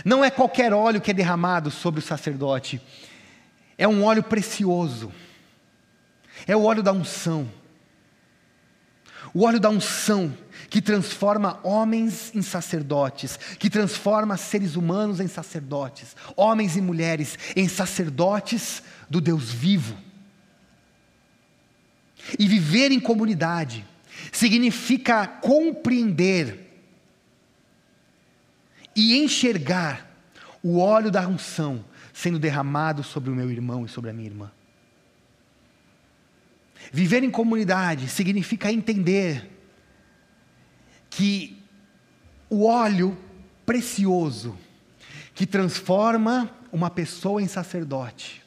Não 0.05 0.25
é 0.25 0.31
qualquer 0.31 0.73
óleo 0.73 1.01
que 1.01 1.11
é 1.11 1.15
derramado 1.15 1.71
sobre 1.71 2.01
o 2.01 2.03
sacerdote, 2.03 2.81
é 3.77 3.87
um 3.87 4.03
óleo 4.05 4.23
precioso, 4.23 5.13
é 6.47 6.57
o 6.57 6.65
óleo 6.65 6.83
da 6.83 6.93
unção. 6.93 7.49
O 9.35 9.43
óleo 9.43 9.59
da 9.59 9.69
unção 9.69 10.33
que 10.71 10.81
transforma 10.81 11.59
homens 11.65 12.33
em 12.35 12.41
sacerdotes, 12.41 13.37
que 13.59 13.69
transforma 13.69 14.37
seres 14.37 14.77
humanos 14.77 15.19
em 15.19 15.27
sacerdotes, 15.27 16.15
homens 16.37 16.77
e 16.77 16.81
mulheres 16.81 17.37
em 17.57 17.69
sacerdotes 17.69 18.81
do 19.11 19.21
Deus 19.21 19.51
vivo. 19.51 19.99
E 22.39 22.47
viver 22.47 22.93
em 22.93 23.01
comunidade 23.01 23.85
significa 24.31 25.27
compreender 25.27 26.61
e 28.95 29.19
enxergar 29.19 30.09
o 30.63 30.79
óleo 30.79 31.11
da 31.11 31.27
unção 31.27 31.85
sendo 32.13 32.39
derramado 32.39 33.03
sobre 33.03 33.31
o 33.31 33.35
meu 33.35 33.51
irmão 33.51 33.85
e 33.85 33.89
sobre 33.89 34.11
a 34.11 34.13
minha 34.13 34.29
irmã. 34.29 34.51
Viver 36.95 37.25
em 37.25 37.31
comunidade 37.31 38.07
significa 38.07 38.71
entender 38.71 39.51
que 41.11 41.61
o 42.49 42.67
óleo 42.67 43.19
precioso 43.67 44.57
que 45.35 45.45
transforma 45.45 46.49
uma 46.71 46.89
pessoa 46.89 47.43
em 47.43 47.49
sacerdote, 47.49 48.45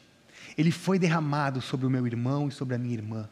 ele 0.57 0.71
foi 0.71 0.97
derramado 0.97 1.59
sobre 1.59 1.85
o 1.85 1.89
meu 1.89 2.07
irmão 2.07 2.47
e 2.47 2.51
sobre 2.53 2.73
a 2.73 2.77
minha 2.77 2.93
irmã. 2.93 3.29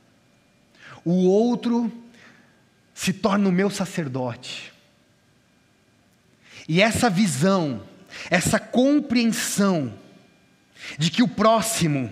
O 1.05 1.29
outro 1.29 1.89
se 2.93 3.13
torna 3.13 3.47
o 3.47 3.53
meu 3.53 3.69
sacerdote. 3.69 4.73
E 6.67 6.81
essa 6.81 7.09
visão, 7.09 7.83
essa 8.29 8.59
compreensão 8.59 9.97
de 10.97 11.09
que 11.09 11.23
o 11.23 11.27
próximo 11.29 12.11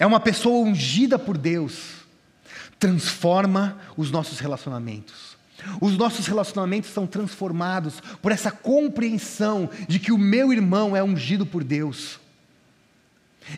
é 0.00 0.04
uma 0.04 0.18
pessoa 0.18 0.66
ungida 0.66 1.16
por 1.16 1.38
Deus, 1.38 1.99
transforma 2.80 3.78
os 3.96 4.10
nossos 4.10 4.40
relacionamentos. 4.40 5.38
Os 5.80 5.96
nossos 5.98 6.26
relacionamentos 6.26 6.90
são 6.90 7.06
transformados 7.06 8.00
por 8.22 8.32
essa 8.32 8.50
compreensão 8.50 9.68
de 9.86 9.98
que 9.98 10.10
o 10.10 10.16
meu 10.16 10.50
irmão 10.50 10.96
é 10.96 11.04
ungido 11.04 11.44
por 11.44 11.62
Deus, 11.62 12.18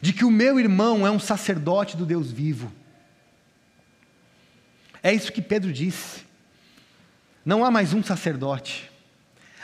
de 0.01 0.13
que 0.13 0.25
o 0.25 0.31
meu 0.31 0.59
irmão 0.59 1.07
é 1.07 1.11
um 1.11 1.21
sacerdote 1.21 1.97
do 1.97 2.05
Deus 2.05 2.33
vivo. 2.33 2.73
É 5.01 5.13
isso 5.13 5.33
que 5.33 5.41
Pedro 5.41 5.73
disse. 5.73 6.25
Não 7.45 7.65
há 7.65 7.71
mais 7.71 7.93
um 7.93 8.03
sacerdote. 8.03 8.91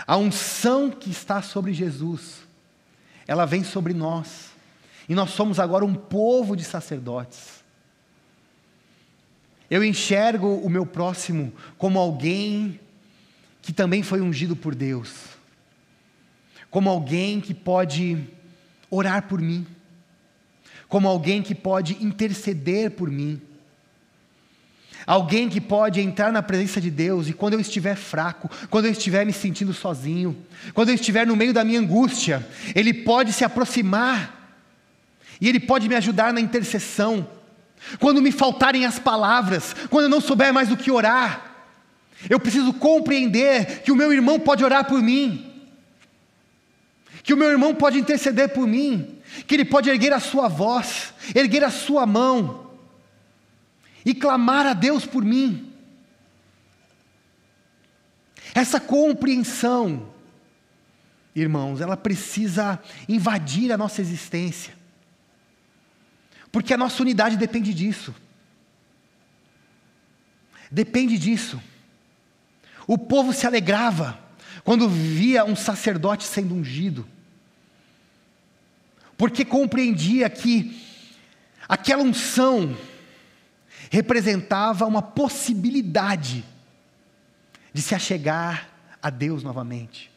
A 0.06 0.16
unção 0.16 0.90
que 0.90 1.10
está 1.10 1.42
sobre 1.42 1.72
Jesus, 1.72 2.46
ela 3.26 3.44
vem 3.44 3.64
sobre 3.64 3.92
nós. 3.92 4.50
E 5.08 5.14
nós 5.14 5.30
somos 5.30 5.58
agora 5.58 5.84
um 5.84 5.94
povo 5.94 6.54
de 6.54 6.62
sacerdotes. 6.62 7.57
Eu 9.70 9.84
enxergo 9.84 10.56
o 10.56 10.70
meu 10.70 10.86
próximo 10.86 11.52
como 11.76 11.98
alguém 11.98 12.80
que 13.60 13.72
também 13.72 14.02
foi 14.02 14.20
ungido 14.20 14.56
por 14.56 14.74
Deus, 14.74 15.12
como 16.70 16.88
alguém 16.88 17.40
que 17.40 17.52
pode 17.52 18.18
orar 18.90 19.24
por 19.28 19.40
mim, 19.40 19.66
como 20.88 21.06
alguém 21.06 21.42
que 21.42 21.54
pode 21.54 22.02
interceder 22.02 22.92
por 22.92 23.10
mim, 23.10 23.40
alguém 25.06 25.50
que 25.50 25.60
pode 25.60 26.00
entrar 26.00 26.32
na 26.32 26.42
presença 26.42 26.80
de 26.80 26.90
Deus 26.90 27.28
e 27.28 27.34
quando 27.34 27.52
eu 27.54 27.60
estiver 27.60 27.94
fraco, 27.94 28.50
quando 28.70 28.86
eu 28.86 28.92
estiver 28.92 29.26
me 29.26 29.32
sentindo 29.34 29.74
sozinho, 29.74 30.34
quando 30.72 30.88
eu 30.88 30.94
estiver 30.94 31.26
no 31.26 31.36
meio 31.36 31.52
da 31.52 31.62
minha 31.62 31.80
angústia, 31.80 32.46
Ele 32.74 32.94
pode 32.94 33.34
se 33.34 33.44
aproximar 33.44 34.58
e 35.38 35.46
Ele 35.46 35.60
pode 35.60 35.88
me 35.88 35.94
ajudar 35.94 36.32
na 36.32 36.40
intercessão 36.40 37.28
quando 37.98 38.22
me 38.22 38.32
faltarem 38.32 38.84
as 38.84 38.98
palavras, 38.98 39.74
quando 39.90 40.04
eu 40.04 40.10
não 40.10 40.20
souber 40.20 40.52
mais 40.52 40.70
o 40.70 40.76
que 40.76 40.90
orar, 40.90 41.48
eu 42.28 42.40
preciso 42.40 42.72
compreender 42.72 43.82
que 43.82 43.92
o 43.92 43.96
meu 43.96 44.12
irmão 44.12 44.40
pode 44.40 44.64
orar 44.64 44.84
por 44.86 45.00
mim, 45.00 45.52
que 47.22 47.32
o 47.32 47.36
meu 47.36 47.50
irmão 47.50 47.74
pode 47.74 47.98
interceder 47.98 48.48
por 48.50 48.66
mim, 48.66 49.18
que 49.46 49.54
ele 49.54 49.64
pode 49.64 49.90
erguer 49.90 50.12
a 50.12 50.20
sua 50.20 50.48
voz, 50.48 51.12
erguer 51.34 51.62
a 51.62 51.70
sua 51.70 52.06
mão 52.06 52.70
e 54.04 54.14
clamar 54.14 54.66
a 54.66 54.72
Deus 54.72 55.04
por 55.04 55.24
mim. 55.24 55.72
Essa 58.54 58.80
compreensão, 58.80 60.08
irmãos, 61.34 61.80
ela 61.80 61.96
precisa 61.96 62.80
invadir 63.08 63.70
a 63.70 63.76
nossa 63.76 64.00
existência. 64.00 64.77
Porque 66.50 66.72
a 66.72 66.76
nossa 66.76 67.02
unidade 67.02 67.36
depende 67.36 67.74
disso. 67.74 68.14
Depende 70.70 71.18
disso. 71.18 71.60
O 72.86 72.96
povo 72.96 73.32
se 73.32 73.46
alegrava 73.46 74.18
quando 74.64 74.88
via 74.88 75.44
um 75.44 75.56
sacerdote 75.56 76.24
sendo 76.24 76.54
ungido, 76.54 77.08
porque 79.16 79.44
compreendia 79.44 80.28
que 80.28 80.78
aquela 81.68 82.02
unção 82.02 82.76
representava 83.90 84.86
uma 84.86 85.02
possibilidade 85.02 86.44
de 87.72 87.82
se 87.82 87.94
achegar 87.94 88.68
a 89.02 89.10
Deus 89.10 89.42
novamente. 89.42 90.10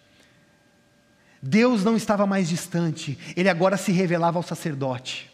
Deus 1.41 1.83
não 1.83 1.95
estava 1.95 2.27
mais 2.27 2.49
distante, 2.49 3.17
ele 3.35 3.49
agora 3.49 3.77
se 3.77 3.91
revelava 3.91 4.37
ao 4.37 4.43
sacerdote. 4.43 5.30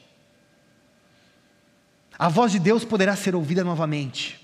A 2.18 2.30
voz 2.30 2.52
de 2.52 2.60
Deus 2.60 2.84
poderá 2.84 3.16
ser 3.16 3.36
ouvida 3.36 3.64
novamente. 3.64 4.40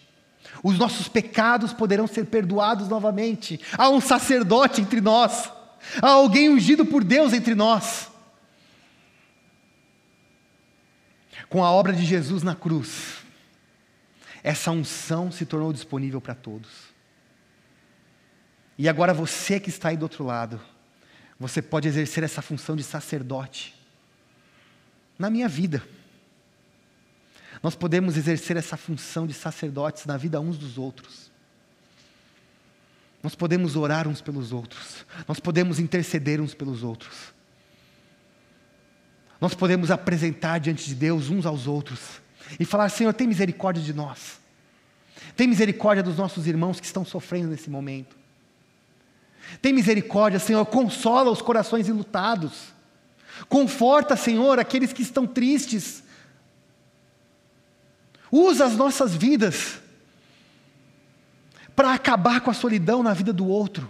Os 0.63 0.77
nossos 0.77 1.07
pecados 1.07 1.73
poderão 1.73 2.07
ser 2.07 2.25
perdoados 2.25 2.87
novamente. 2.87 3.59
Há 3.77 3.89
um 3.89 3.99
sacerdote 3.99 4.81
entre 4.81 5.01
nós. 5.01 5.51
Há 6.01 6.09
alguém 6.09 6.49
ungido 6.49 6.85
por 6.85 7.03
Deus 7.03 7.33
entre 7.33 7.55
nós. 7.55 8.13
com 11.53 11.63
a 11.63 11.69
obra 11.69 11.93
de 11.93 12.03
Jesus 12.03 12.41
na 12.41 12.55
cruz, 12.55 13.17
essa 14.41 14.71
unção 14.71 15.31
se 15.31 15.45
tornou 15.45 15.71
disponível 15.71 16.19
para 16.19 16.33
todos. 16.33 16.67
E 18.75 18.89
agora 18.89 19.13
você 19.13 19.59
que 19.59 19.69
está 19.69 19.89
aí 19.89 19.97
do 19.97 20.01
outro 20.01 20.23
lado, 20.23 20.59
você 21.39 21.61
pode 21.61 21.87
exercer 21.87 22.23
essa 22.23 22.41
função 22.41 22.75
de 22.75 22.81
sacerdote 22.81 23.75
na 25.19 25.29
minha 25.29 25.47
vida. 25.47 25.83
Nós 27.63 27.75
podemos 27.75 28.17
exercer 28.17 28.57
essa 28.57 28.75
função 28.75 29.25
de 29.25 29.33
sacerdotes 29.33 30.05
na 30.05 30.17
vida 30.17 30.41
uns 30.41 30.57
dos 30.57 30.77
outros. 30.77 31.31
Nós 33.23 33.35
podemos 33.35 33.77
orar 33.77 34.05
uns 34.05 34.19
pelos 34.19 34.51
outros. 34.51 35.05
Nós 35.25 35.39
podemos 35.39 35.79
interceder 35.79 36.41
uns 36.41 36.53
pelos 36.53 36.83
outros. 36.83 37.33
Nós 39.39 39.53
podemos 39.53 39.89
apresentar 39.89 40.59
diante 40.59 40.85
de 40.85 40.93
Deus 40.93 41.29
uns 41.29 41.45
aos 41.45 41.65
outros 41.65 42.21
e 42.59 42.65
falar: 42.65 42.89
Senhor, 42.89 43.13
tem 43.13 43.27
misericórdia 43.27 43.81
de 43.81 43.93
nós. 43.93 44.41
Tem 45.37 45.47
misericórdia 45.47 46.03
dos 46.03 46.17
nossos 46.17 46.45
irmãos 46.45 46.81
que 46.81 46.85
estão 46.85 47.05
sofrendo 47.05 47.47
nesse 47.47 47.69
momento. 47.69 48.17
Tem 49.61 49.71
misericórdia, 49.71 50.39
Senhor, 50.39 50.65
consola 50.65 51.31
os 51.31 51.41
corações 51.41 51.87
enlutados. 51.87 52.73
Conforta, 53.47 54.17
Senhor, 54.17 54.59
aqueles 54.59 54.91
que 54.91 55.01
estão 55.01 55.25
tristes. 55.25 56.03
Usa 58.35 58.65
as 58.65 58.75
nossas 58.75 59.15
vidas 59.15 59.79
para 61.75 61.93
acabar 61.93 62.41
com 62.41 62.49
a 62.49 62.53
solidão 62.53 63.03
na 63.03 63.13
vida 63.13 63.31
do 63.31 63.45
outro. 63.45 63.87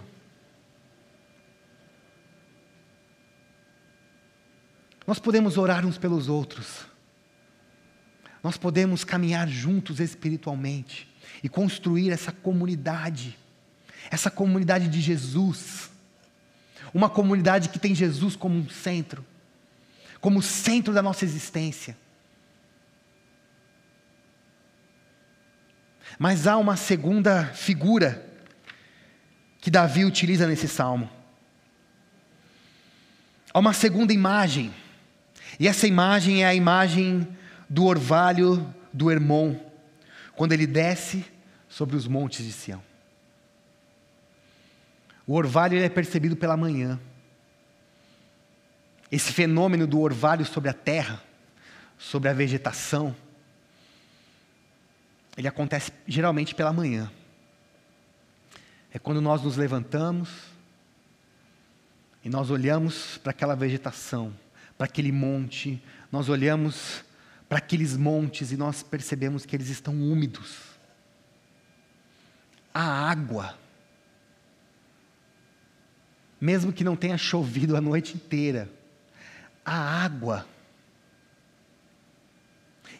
Nós 5.06 5.18
podemos 5.18 5.56
orar 5.56 5.86
uns 5.86 5.96
pelos 5.96 6.28
outros. 6.28 6.84
Nós 8.42 8.58
podemos 8.58 9.02
caminhar 9.02 9.48
juntos 9.48 9.98
espiritualmente 9.98 11.10
e 11.42 11.48
construir 11.48 12.10
essa 12.10 12.30
comunidade, 12.30 13.38
essa 14.10 14.30
comunidade 14.30 14.88
de 14.88 15.00
Jesus. 15.00 15.88
Uma 16.92 17.08
comunidade 17.08 17.70
que 17.70 17.78
tem 17.78 17.94
Jesus 17.94 18.36
como 18.36 18.58
um 18.58 18.68
centro, 18.68 19.24
como 20.20 20.42
centro 20.42 20.92
da 20.92 21.00
nossa 21.00 21.24
existência. 21.24 21.96
Mas 26.18 26.46
há 26.46 26.56
uma 26.56 26.76
segunda 26.76 27.46
figura 27.46 28.24
que 29.60 29.70
Davi 29.70 30.04
utiliza 30.04 30.46
nesse 30.46 30.68
salmo. 30.68 31.08
Há 33.52 33.58
uma 33.58 33.72
segunda 33.72 34.12
imagem. 34.12 34.74
E 35.58 35.68
essa 35.68 35.86
imagem 35.86 36.42
é 36.42 36.46
a 36.46 36.54
imagem 36.54 37.26
do 37.68 37.84
orvalho 37.84 38.74
do 38.92 39.10
Hermon, 39.10 39.56
quando 40.36 40.52
ele 40.52 40.66
desce 40.66 41.24
sobre 41.68 41.96
os 41.96 42.06
montes 42.06 42.44
de 42.44 42.52
Sião. 42.52 42.82
O 45.26 45.34
orvalho 45.34 45.78
é 45.78 45.88
percebido 45.88 46.36
pela 46.36 46.56
manhã. 46.56 47.00
Esse 49.10 49.32
fenômeno 49.32 49.86
do 49.86 50.00
orvalho 50.00 50.44
sobre 50.44 50.68
a 50.68 50.74
terra, 50.74 51.22
sobre 51.98 52.28
a 52.28 52.32
vegetação, 52.32 53.16
ele 55.36 55.48
acontece 55.48 55.92
geralmente 56.06 56.54
pela 56.54 56.72
manhã. 56.72 57.10
É 58.92 58.98
quando 58.98 59.20
nós 59.20 59.42
nos 59.42 59.56
levantamos 59.56 60.28
e 62.24 62.28
nós 62.28 62.50
olhamos 62.50 63.18
para 63.18 63.32
aquela 63.32 63.56
vegetação, 63.56 64.32
para 64.78 64.86
aquele 64.86 65.10
monte, 65.10 65.82
nós 66.10 66.28
olhamos 66.28 67.04
para 67.48 67.58
aqueles 67.58 67.96
montes 67.96 68.52
e 68.52 68.56
nós 68.56 68.82
percebemos 68.82 69.44
que 69.44 69.56
eles 69.56 69.68
estão 69.68 69.94
úmidos. 69.94 70.58
A 72.72 73.10
água, 73.10 73.58
mesmo 76.40 76.72
que 76.72 76.84
não 76.84 76.96
tenha 76.96 77.18
chovido 77.18 77.76
a 77.76 77.80
noite 77.80 78.14
inteira, 78.14 78.70
a 79.64 79.74
água 80.04 80.46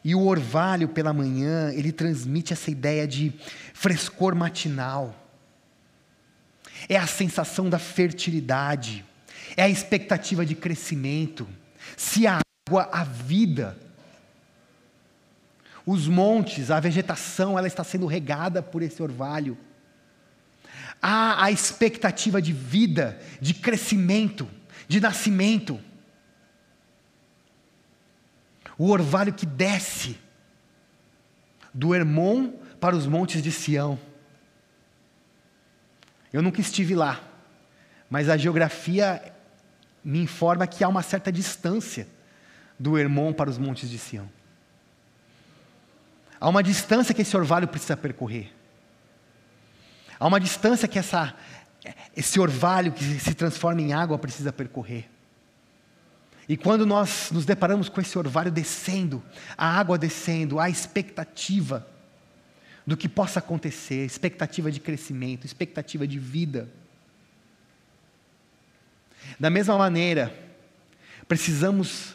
e 0.05 0.15
o 0.15 0.27
orvalho 0.27 0.89
pela 0.89 1.15
manhã, 1.15 1.73
ele 1.73 1.91
transmite 1.91 2.53
essa 2.53 2.71
ideia 2.71 3.09
de 3.09 3.33
frescor 3.73 4.35
matinal. 4.35 5.19
É 6.87 6.97
a 6.97 7.07
sensação 7.07 7.71
da 7.71 7.79
fertilidade, 7.79 9.03
é 9.57 9.63
a 9.63 9.69
expectativa 9.69 10.45
de 10.45 10.55
crescimento. 10.55 11.49
Se 11.97 12.27
a 12.27 12.41
água, 12.69 12.91
a 12.93 13.03
vida. 13.03 13.79
Os 15.87 16.07
montes, 16.07 16.71
a 16.71 16.81
vegetação, 16.81 17.59
ela 17.59 17.67
está 17.67 17.83
sendo 17.83 18.07
regada 18.07 18.63
por 18.63 18.83
esse 18.83 19.03
orvalho. 19.03 19.57
Há 21.01 21.45
a 21.45 21.51
expectativa 21.51 22.43
de 22.43 22.53
vida, 22.53 23.19
de 23.41 23.55
crescimento, 23.55 24.49
de 24.87 25.01
nascimento 25.01 25.81
o 28.79 28.91
orvalho 28.91 29.33
que 29.33 29.47
desce 29.47 30.19
do 31.73 31.95
Hermon 31.95 32.53
para 32.81 32.97
os 32.97 33.07
montes 33.07 33.43
de 33.43 33.51
Sião. 33.51 33.99
Eu 36.33 36.43
nunca 36.43 36.61
estive 36.61 36.95
lá, 36.95 37.21
mas 38.11 38.29
a 38.29 38.37
geografia 38.37 39.33
me 40.05 40.21
informa 40.21 40.67
que 40.67 40.85
há 40.85 40.89
uma 40.89 41.03
certa 41.03 41.33
distância 41.33 42.07
do 42.79 42.99
Hermon 42.99 43.33
para 43.33 43.49
os 43.49 43.59
montes 43.59 43.89
de 43.89 43.99
Sião. 43.99 44.29
Há 46.41 46.49
uma 46.49 46.63
distância 46.63 47.15
que 47.15 47.23
esse 47.23 47.37
orvalho 47.37 47.69
precisa 47.69 47.97
percorrer. 47.97 48.53
Há 50.19 50.27
uma 50.27 50.39
distância 50.39 50.87
que 50.87 50.99
essa, 50.99 51.35
esse 52.17 52.39
orvalho 52.39 52.93
que 52.93 53.03
se 53.19 53.35
transforma 53.35 53.81
em 53.81 53.93
água 53.93 54.19
precisa 54.19 54.53
percorrer. 54.53 55.09
E 56.49 56.57
quando 56.57 56.85
nós 56.85 57.31
nos 57.31 57.47
deparamos 57.47 57.89
com 57.89 58.01
esse 58.01 58.19
orvalho 58.19 58.51
descendo, 58.51 59.23
a 59.57 59.67
água 59.67 59.97
descendo, 59.97 60.61
há 60.61 60.69
expectativa 60.69 61.87
do 62.87 62.97
que 62.97 63.09
possa 63.09 63.39
acontecer, 63.39 64.05
expectativa 64.05 64.71
de 64.71 64.79
crescimento, 64.79 65.47
expectativa 65.47 66.07
de 66.07 66.19
vida. 66.19 66.69
Da 69.41 69.49
mesma 69.49 69.79
maneira, 69.79 70.35
precisamos 71.27 72.15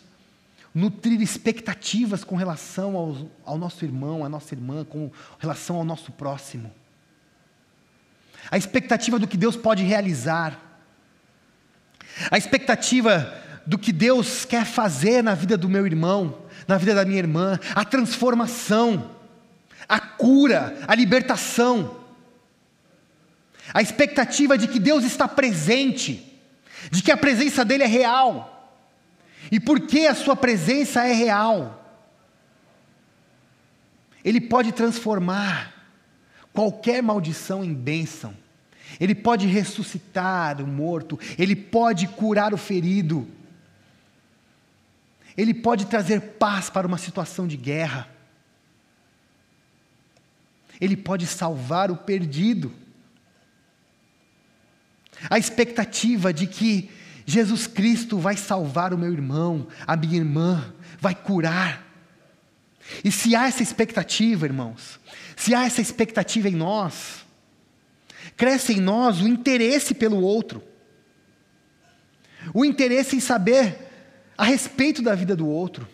nutrir 0.73 1.19
expectativas 1.21 2.23
com 2.23 2.35
relação 2.35 2.95
ao, 2.95 3.31
ao 3.43 3.57
nosso 3.57 3.83
irmão, 3.83 4.23
à 4.23 4.29
nossa 4.29 4.53
irmã, 4.53 4.85
com 4.85 5.11
relação 5.39 5.77
ao 5.77 5.83
nosso 5.83 6.11
próximo. 6.11 6.71
A 8.51 8.57
expectativa 8.57 9.17
do 9.17 9.27
que 9.27 9.37
Deus 9.37 9.55
pode 9.55 9.83
realizar. 9.83 10.59
A 12.29 12.37
expectativa 12.37 13.48
do 13.65 13.77
que 13.77 13.91
Deus 13.91 14.45
quer 14.45 14.65
fazer 14.65 15.23
na 15.23 15.35
vida 15.35 15.57
do 15.57 15.69
meu 15.69 15.85
irmão, 15.85 16.39
na 16.67 16.77
vida 16.77 16.93
da 16.95 17.05
minha 17.05 17.19
irmã, 17.19 17.59
a 17.75 17.85
transformação, 17.85 19.11
a 19.87 19.99
cura, 19.99 20.77
a 20.87 20.95
libertação, 20.95 21.97
a 23.73 23.81
expectativa 23.81 24.57
de 24.57 24.67
que 24.67 24.79
Deus 24.79 25.03
está 25.03 25.27
presente, 25.27 26.25
de 26.91 27.01
que 27.01 27.11
a 27.11 27.17
presença 27.17 27.65
dEle 27.65 27.83
é 27.83 27.87
real. 27.87 28.55
E 29.51 29.59
porque 29.59 30.01
a 30.01 30.15
Sua 30.15 30.35
presença 30.35 31.03
é 31.05 31.11
real, 31.11 31.97
Ele 34.23 34.41
pode 34.41 34.71
transformar 34.71 35.73
qualquer 36.53 37.01
maldição 37.01 37.63
em 37.63 37.73
bênção, 37.73 38.35
Ele 38.99 39.15
pode 39.15 39.47
ressuscitar 39.47 40.61
o 40.61 40.67
morto, 40.67 41.19
Ele 41.37 41.55
pode 41.55 42.07
curar 42.07 42.53
o 42.53 42.57
ferido, 42.57 43.27
ele 45.39 45.53
pode 45.53 45.85
trazer 45.85 46.19
paz 46.19 46.69
para 46.69 46.85
uma 46.85 46.97
situação 46.97 47.47
de 47.47 47.55
guerra. 47.55 48.09
Ele 50.81 50.97
pode 50.97 51.25
salvar 51.25 51.89
o 51.89 51.95
perdido. 51.95 52.73
A 55.29 55.39
expectativa 55.39 56.33
de 56.33 56.45
que 56.45 56.91
Jesus 57.25 57.67
Cristo 57.67 58.19
vai 58.19 58.35
salvar 58.35 58.93
o 58.93 58.97
meu 58.97 59.13
irmão, 59.13 59.65
a 59.87 59.95
minha 59.95 60.17
irmã, 60.17 60.73
vai 60.99 61.15
curar. 61.15 61.87
E 63.01 63.09
se 63.09 63.33
há 63.33 63.47
essa 63.47 63.63
expectativa, 63.63 64.45
irmãos, 64.45 64.99
se 65.37 65.55
há 65.55 65.63
essa 65.63 65.79
expectativa 65.79 66.49
em 66.49 66.55
nós, 66.55 67.25
cresce 68.35 68.73
em 68.73 68.81
nós 68.81 69.21
o 69.21 69.27
interesse 69.27 69.93
pelo 69.93 70.21
outro, 70.21 70.61
o 72.53 72.65
interesse 72.65 73.15
em 73.15 73.21
saber 73.21 73.88
a 74.39 74.45
respeito 74.45 75.01
da 75.01 75.13
vida 75.13 75.35
do 75.35 75.45
outro. 75.45 75.85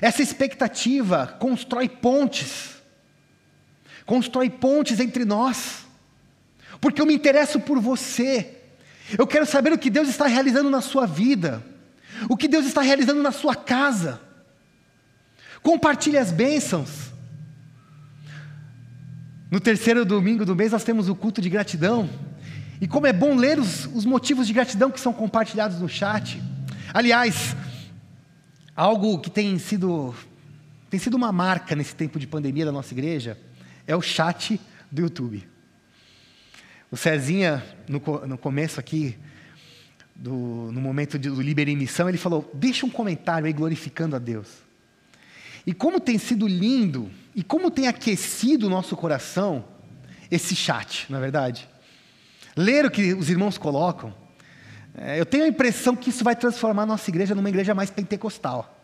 Essa 0.00 0.22
expectativa 0.22 1.26
constrói 1.40 1.88
pontes, 1.88 2.76
constrói 4.06 4.50
pontes 4.50 5.00
entre 5.00 5.24
nós, 5.24 5.86
porque 6.80 7.00
eu 7.00 7.06
me 7.06 7.14
interesso 7.14 7.58
por 7.58 7.80
você, 7.80 8.58
eu 9.18 9.26
quero 9.26 9.46
saber 9.46 9.72
o 9.72 9.78
que 9.78 9.90
Deus 9.90 10.08
está 10.08 10.26
realizando 10.26 10.68
na 10.68 10.80
sua 10.80 11.06
vida, 11.06 11.64
o 12.28 12.36
que 12.36 12.46
Deus 12.46 12.66
está 12.66 12.82
realizando 12.82 13.22
na 13.22 13.32
sua 13.32 13.56
casa, 13.56 14.20
Compartilhe 15.62 16.18
as 16.18 16.32
bênçãos. 16.32 17.12
No 19.50 19.60
terceiro 19.60 20.04
domingo 20.04 20.44
do 20.44 20.56
mês 20.56 20.72
nós 20.72 20.82
temos 20.82 21.08
o 21.08 21.14
culto 21.14 21.40
de 21.40 21.48
gratidão. 21.48 22.10
E 22.80 22.88
como 22.88 23.06
é 23.06 23.12
bom 23.12 23.36
ler 23.36 23.60
os, 23.60 23.86
os 23.86 24.04
motivos 24.04 24.48
de 24.48 24.52
gratidão 24.52 24.90
que 24.90 25.00
são 25.00 25.12
compartilhados 25.12 25.78
no 25.78 25.88
chat. 25.88 26.42
Aliás, 26.94 27.56
algo 28.76 29.18
que 29.18 29.30
tem 29.30 29.58
sido, 29.58 30.14
tem 30.90 31.00
sido 31.00 31.16
uma 31.16 31.32
marca 31.32 31.74
nesse 31.74 31.96
tempo 31.96 32.18
de 32.18 32.26
pandemia 32.26 32.66
da 32.66 32.72
nossa 32.72 32.92
igreja 32.92 33.38
é 33.86 33.96
o 33.96 34.02
chat 34.02 34.60
do 34.90 35.00
YouTube. 35.00 35.48
O 36.90 36.96
Cezinha, 36.96 37.64
no, 37.88 38.26
no 38.26 38.36
começo 38.36 38.78
aqui, 38.78 39.16
do, 40.14 40.70
no 40.70 40.82
momento 40.82 41.18
de, 41.18 41.30
do 41.30 41.40
Liber 41.40 41.66
em 41.66 41.76
Missão, 41.76 42.10
ele 42.10 42.18
falou: 42.18 42.50
deixa 42.52 42.84
um 42.84 42.90
comentário 42.90 43.46
aí 43.46 43.54
glorificando 43.54 44.14
a 44.14 44.18
Deus. 44.18 44.48
E 45.66 45.72
como 45.72 45.98
tem 45.98 46.18
sido 46.18 46.46
lindo, 46.46 47.10
e 47.34 47.42
como 47.42 47.70
tem 47.70 47.88
aquecido 47.88 48.66
o 48.66 48.70
nosso 48.70 48.94
coração, 48.96 49.64
esse 50.30 50.54
chat, 50.54 51.10
na 51.10 51.16
é 51.16 51.20
verdade. 51.22 51.66
Ler 52.54 52.84
o 52.84 52.90
que 52.90 53.14
os 53.14 53.30
irmãos 53.30 53.56
colocam, 53.56 54.14
é, 54.96 55.18
eu 55.18 55.26
tenho 55.26 55.44
a 55.44 55.48
impressão 55.48 55.96
que 55.96 56.10
isso 56.10 56.22
vai 56.22 56.36
transformar 56.36 56.82
a 56.82 56.86
nossa 56.86 57.08
igreja 57.10 57.34
numa 57.34 57.48
igreja 57.48 57.74
mais 57.74 57.90
pentecostal. 57.90 58.78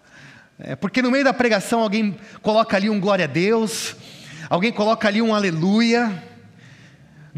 É, 0.59 0.75
porque 0.75 1.03
no 1.03 1.11
meio 1.11 1.25
da 1.25 1.33
pregação 1.33 1.81
alguém 1.81 2.17
coloca 2.43 2.77
ali 2.77 2.91
um 2.91 2.99
glória 2.99 3.27
a 3.27 3.29
Deus, 3.29 3.95
alguém 4.49 4.73
coloca 4.73 5.07
ali 5.07 5.23
um 5.23 5.35
aleluia, 5.35 6.23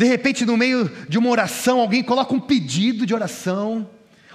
de 0.01 0.07
repente, 0.07 0.47
no 0.47 0.57
meio 0.57 0.91
de 1.11 1.19
uma 1.19 1.29
oração, 1.29 1.79
alguém 1.79 2.03
coloca 2.03 2.35
um 2.35 2.41
pedido 2.41 3.05
de 3.05 3.13
oração, 3.13 3.87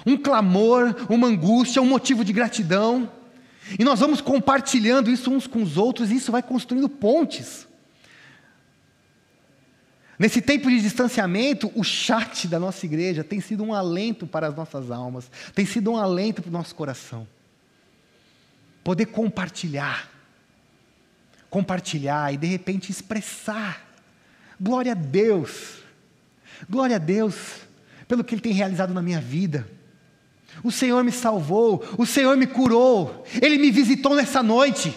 um 0.06 0.16
clamor, 0.16 0.96
uma 1.10 1.26
angústia, 1.26 1.82
um 1.82 1.88
motivo 1.88 2.24
de 2.24 2.32
gratidão. 2.32 3.12
E 3.80 3.84
nós 3.84 4.00
vamos 4.00 4.22
compartilhando 4.22 5.10
isso 5.10 5.32
uns 5.32 5.48
com 5.48 5.64
os 5.64 5.76
outros, 5.76 6.12
e 6.12 6.18
isso 6.18 6.32
vai 6.32 6.44
construindo 6.44 6.88
pontes. 6.88 7.68
Nesse 10.18 10.42
tempo 10.42 10.70
de 10.70 10.82
distanciamento, 10.82 11.72
o 11.76 11.84
chat 11.84 12.48
da 12.48 12.60
nossa 12.60 12.86
igreja 12.86 13.24
tem 13.24 13.42
sido 13.42 13.64
um 13.64 13.74
alento 13.74 14.26
para 14.26 14.48
as 14.48 14.56
nossas 14.56 14.90
almas, 14.92 15.30
tem 15.54 15.66
sido 15.66 15.92
um 15.92 15.98
alento 15.98 16.42
para 16.42 16.50
o 16.50 16.54
nosso 16.54 16.74
coração. 16.74 17.28
Poder 18.84 19.08
compartilhar, 19.08 20.10
compartilhar 21.50 22.34
e 22.34 22.38
de 22.38 22.48
repente 22.48 22.92
expressar 22.92 23.86
Glória 24.60 24.94
a 24.94 24.96
Deus. 24.96 25.80
Glória 26.70 26.96
a 26.96 27.00
Deus 27.00 27.36
pelo 28.08 28.24
que 28.24 28.36
Ele 28.36 28.42
tem 28.42 28.54
realizado 28.54 28.94
na 28.94 29.02
minha 29.02 29.20
vida. 29.20 29.68
O 30.64 30.72
Senhor 30.72 31.04
me 31.04 31.12
salvou, 31.12 31.84
o 31.98 32.06
Senhor 32.06 32.38
me 32.38 32.48
curou, 32.48 33.26
Ele 33.42 33.58
me 33.58 33.72
visitou 33.72 34.16
nessa 34.16 34.42
noite. 34.42 34.96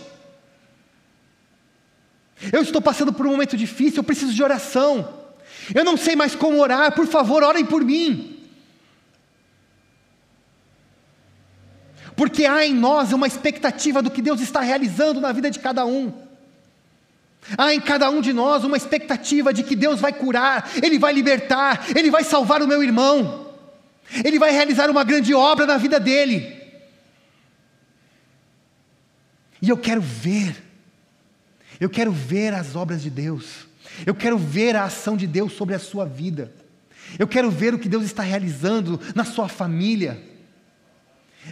Eu 2.53 2.63
estou 2.63 2.81
passando 2.81 3.13
por 3.13 3.27
um 3.27 3.31
momento 3.31 3.57
difícil, 3.57 3.99
eu 3.99 4.05
preciso 4.05 4.33
de 4.33 4.43
oração. 4.43 5.17
Eu 5.75 5.85
não 5.85 5.97
sei 5.97 6.15
mais 6.15 6.35
como 6.35 6.61
orar, 6.61 6.95
por 6.95 7.07
favor, 7.07 7.43
orem 7.43 7.65
por 7.65 7.85
mim. 7.85 8.39
Porque 12.17 12.47
há 12.47 12.67
em 12.67 12.75
nós 12.75 13.13
uma 13.13 13.27
expectativa 13.27 14.03
do 14.03 14.11
que 14.11 14.23
Deus 14.23 14.41
está 14.41 14.61
realizando 14.61 15.21
na 15.21 15.33
vida 15.33 15.51
de 15.51 15.59
cada 15.59 15.85
um. 15.87 16.13
Há 17.57 17.73
em 17.73 17.81
cada 17.81 18.11
um 18.11 18.21
de 18.21 18.33
nós 18.33 18.65
uma 18.65 18.77
expectativa 18.77 19.53
de 19.53 19.63
que 19.63 19.77
Deus 19.77 20.01
vai 20.01 20.13
curar, 20.13 20.71
Ele 20.83 20.99
vai 20.99 21.13
libertar, 21.13 21.87
Ele 21.97 22.11
vai 22.11 22.25
salvar 22.25 22.61
o 22.63 22.69
meu 22.69 22.83
irmão, 22.83 23.55
Ele 24.25 24.39
vai 24.39 24.51
realizar 24.51 24.91
uma 24.91 25.05
grande 25.05 25.33
obra 25.33 25.67
na 25.67 25.77
vida 25.77 26.01
dele. 26.01 26.57
E 29.63 29.69
eu 29.69 29.77
quero 29.77 30.01
ver, 30.01 30.57
eu 31.81 31.89
quero 31.89 32.13
ver 32.13 32.55
as 32.55 32.75
obras 32.75 33.03
de 33.03 33.11
Deus, 33.11 33.67
eu 34.07 34.15
quero 34.15 34.39
ver 34.39 34.77
a 34.77 34.85
ação 34.85 35.17
de 35.17 35.27
Deus 35.27 35.53
sobre 35.53 35.75
a 35.75 35.79
sua 35.79 36.05
vida, 36.05 36.53
eu 37.19 37.27
quero 37.27 37.51
ver 37.51 37.75
o 37.75 37.79
que 37.79 37.89
Deus 37.89 38.05
está 38.05 38.23
realizando 38.23 39.01
na 39.15 39.25
sua 39.25 39.49
família, 39.49 40.23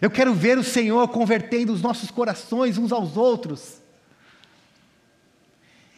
eu 0.01 0.11
quero 0.11 0.35
ver 0.35 0.59
o 0.59 0.65
Senhor 0.65 1.09
convertendo 1.09 1.73
os 1.73 1.81
nossos 1.81 2.11
corações 2.11 2.77
uns 2.77 2.93
aos 2.93 3.17
outros 3.17 3.77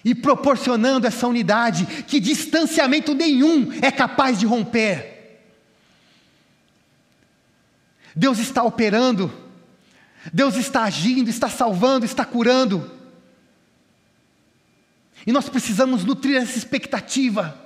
e 0.04 0.14
proporcionando 0.14 1.06
essa 1.06 1.26
unidade 1.26 1.84
que 2.04 2.20
distanciamento 2.20 3.14
nenhum 3.14 3.72
é 3.82 3.90
capaz 3.90 4.38
de 4.38 4.46
romper. 4.46 5.16
Deus 8.14 8.38
está 8.38 8.62
operando, 8.62 9.32
Deus 10.32 10.56
está 10.56 10.84
agindo, 10.84 11.28
está 11.28 11.48
salvando, 11.48 12.04
está 12.04 12.24
curando. 12.24 12.97
E 15.26 15.32
nós 15.32 15.48
precisamos 15.48 16.04
nutrir 16.04 16.36
essa 16.36 16.56
expectativa. 16.56 17.58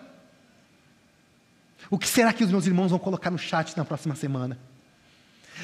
O 1.91 1.99
que 1.99 2.09
será 2.09 2.33
que 2.33 2.43
os 2.43 2.51
meus 2.51 2.67
irmãos 2.67 2.91
vão 2.91 2.99
colocar 2.99 3.31
no 3.31 3.39
chat 3.39 3.77
na 3.77 3.85
próxima 3.85 4.15
semana? 4.15 4.59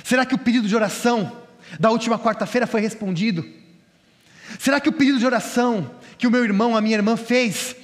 Será 0.05 0.27
que 0.27 0.35
o 0.35 0.39
pedido 0.39 0.69
de 0.69 0.77
oração 0.77 1.45
da 1.79 1.91
última 1.91 2.19
quarta-feira 2.19 2.67
foi 2.67 2.81
respondido? 2.81 3.45
Será 4.59 4.81
que 4.81 4.89
o 4.89 4.93
pedido 4.93 5.19
de 5.19 5.27
oração 5.27 5.91
que 6.17 6.27
o 6.27 6.31
meu 6.31 6.45
irmão, 6.45 6.77
a 6.77 6.81
minha 6.81 6.97
irmã 6.97 7.17
fez 7.17 7.77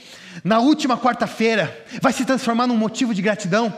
na 0.43 0.59
última 0.59 0.99
quarta-feira 0.99 1.85
vai 2.01 2.13
se 2.13 2.25
transformar 2.25 2.67
num 2.67 2.77
motivo 2.77 3.15
de 3.15 3.23
gratidão? 3.23 3.73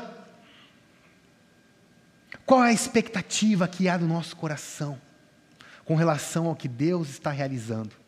Qual 2.46 2.64
é 2.64 2.68
a 2.68 2.72
expectativa 2.72 3.66
que 3.66 3.88
há 3.88 3.98
no 3.98 4.06
nosso 4.06 4.36
coração 4.36 4.98
com 5.84 5.96
relação 5.96 6.46
ao 6.46 6.56
que 6.56 6.68
Deus 6.68 7.10
está 7.10 7.30
realizando? 7.30 8.05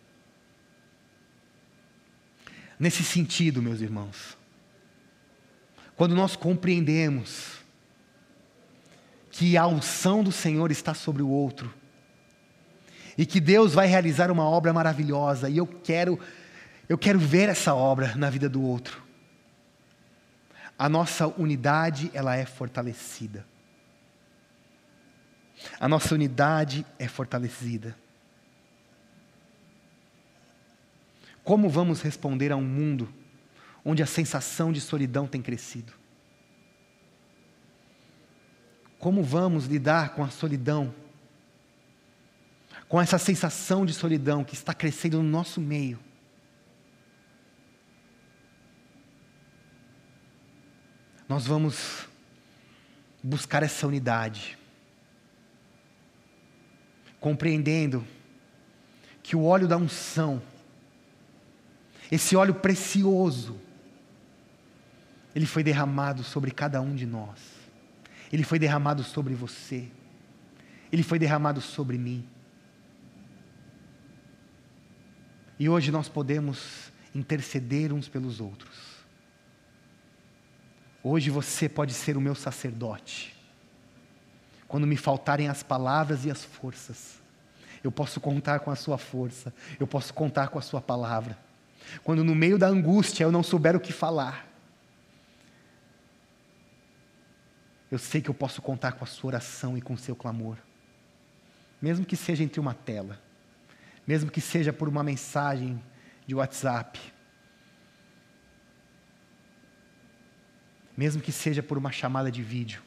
Nesse 2.78 3.02
sentido, 3.02 3.60
meus 3.60 3.80
irmãos, 3.80 4.36
quando 5.96 6.14
nós 6.14 6.36
compreendemos 6.36 7.58
que 9.30 9.56
a 9.56 9.66
unção 9.66 10.22
do 10.22 10.30
Senhor 10.32 10.70
está 10.70 10.94
sobre 10.94 11.22
o 11.22 11.28
outro, 11.28 11.72
e 13.16 13.26
que 13.26 13.40
Deus 13.40 13.74
vai 13.74 13.88
realizar 13.88 14.30
uma 14.30 14.44
obra 14.44 14.72
maravilhosa, 14.72 15.48
e 15.48 15.56
eu 15.56 15.66
quero 15.66 16.18
eu 16.88 16.96
quero 16.96 17.18
ver 17.18 17.50
essa 17.50 17.74
obra 17.74 18.14
na 18.16 18.30
vida 18.30 18.48
do 18.48 18.62
outro. 18.62 19.02
A 20.78 20.88
nossa 20.88 21.26
unidade, 21.26 22.10
ela 22.14 22.34
é 22.34 22.46
fortalecida. 22.46 23.44
A 25.78 25.86
nossa 25.86 26.14
unidade 26.14 26.86
é 26.98 27.06
fortalecida. 27.06 27.94
Como 31.48 31.70
vamos 31.70 32.02
responder 32.02 32.52
a 32.52 32.56
um 32.56 32.62
mundo 32.62 33.08
onde 33.82 34.02
a 34.02 34.06
sensação 34.06 34.70
de 34.70 34.82
solidão 34.82 35.26
tem 35.26 35.40
crescido? 35.40 35.94
Como 38.98 39.22
vamos 39.22 39.64
lidar 39.64 40.10
com 40.10 40.22
a 40.22 40.28
solidão? 40.28 40.94
Com 42.86 43.00
essa 43.00 43.16
sensação 43.16 43.86
de 43.86 43.94
solidão 43.94 44.44
que 44.44 44.52
está 44.52 44.74
crescendo 44.74 45.22
no 45.22 45.28
nosso 45.30 45.58
meio? 45.58 45.98
nós 51.26 51.46
vamos 51.46 52.08
buscar 53.22 53.62
essa 53.62 53.86
unidade, 53.86 54.56
compreendendo 57.20 58.06
que 59.22 59.36
o 59.36 59.44
óleo 59.44 59.68
da 59.68 59.76
unção, 59.76 60.42
esse 62.10 62.34
óleo 62.36 62.54
precioso, 62.54 63.58
ele 65.34 65.46
foi 65.46 65.62
derramado 65.62 66.24
sobre 66.24 66.50
cada 66.50 66.80
um 66.80 66.94
de 66.94 67.06
nós, 67.06 67.38
ele 68.32 68.42
foi 68.42 68.58
derramado 68.58 69.04
sobre 69.04 69.34
você, 69.34 69.88
ele 70.90 71.02
foi 71.02 71.18
derramado 71.18 71.60
sobre 71.60 71.98
mim. 71.98 72.26
E 75.58 75.68
hoje 75.68 75.90
nós 75.90 76.08
podemos 76.08 76.92
interceder 77.14 77.92
uns 77.92 78.08
pelos 78.08 78.40
outros. 78.40 78.98
Hoje 81.02 81.30
você 81.30 81.68
pode 81.68 81.92
ser 81.92 82.16
o 82.16 82.20
meu 82.20 82.34
sacerdote. 82.34 83.36
Quando 84.66 84.86
me 84.86 84.96
faltarem 84.96 85.48
as 85.48 85.62
palavras 85.62 86.24
e 86.24 86.30
as 86.30 86.44
forças, 86.44 87.18
eu 87.82 87.90
posso 87.90 88.20
contar 88.20 88.60
com 88.60 88.70
a 88.70 88.76
sua 88.76 88.98
força, 88.98 89.52
eu 89.80 89.86
posso 89.86 90.12
contar 90.12 90.48
com 90.48 90.58
a 90.58 90.62
sua 90.62 90.80
palavra. 90.80 91.38
Quando 92.02 92.24
no 92.24 92.34
meio 92.34 92.58
da 92.58 92.68
angústia 92.68 93.24
eu 93.24 93.32
não 93.32 93.42
souber 93.42 93.76
o 93.76 93.80
que 93.80 93.92
falar, 93.92 94.46
eu 97.90 97.98
sei 97.98 98.20
que 98.20 98.28
eu 98.28 98.34
posso 98.34 98.60
contar 98.60 98.92
com 98.92 99.04
a 99.04 99.06
sua 99.06 99.28
oração 99.28 99.76
e 99.76 99.80
com 99.80 99.94
o 99.94 99.98
seu 99.98 100.14
clamor. 100.14 100.56
Mesmo 101.80 102.04
que 102.04 102.16
seja 102.16 102.44
entre 102.44 102.60
uma 102.60 102.74
tela, 102.74 103.20
mesmo 104.06 104.30
que 104.30 104.40
seja 104.40 104.72
por 104.72 104.88
uma 104.88 105.02
mensagem 105.02 105.82
de 106.26 106.34
WhatsApp, 106.34 107.00
mesmo 110.96 111.22
que 111.22 111.30
seja 111.30 111.62
por 111.62 111.78
uma 111.78 111.92
chamada 111.92 112.30
de 112.30 112.42
vídeo. 112.42 112.82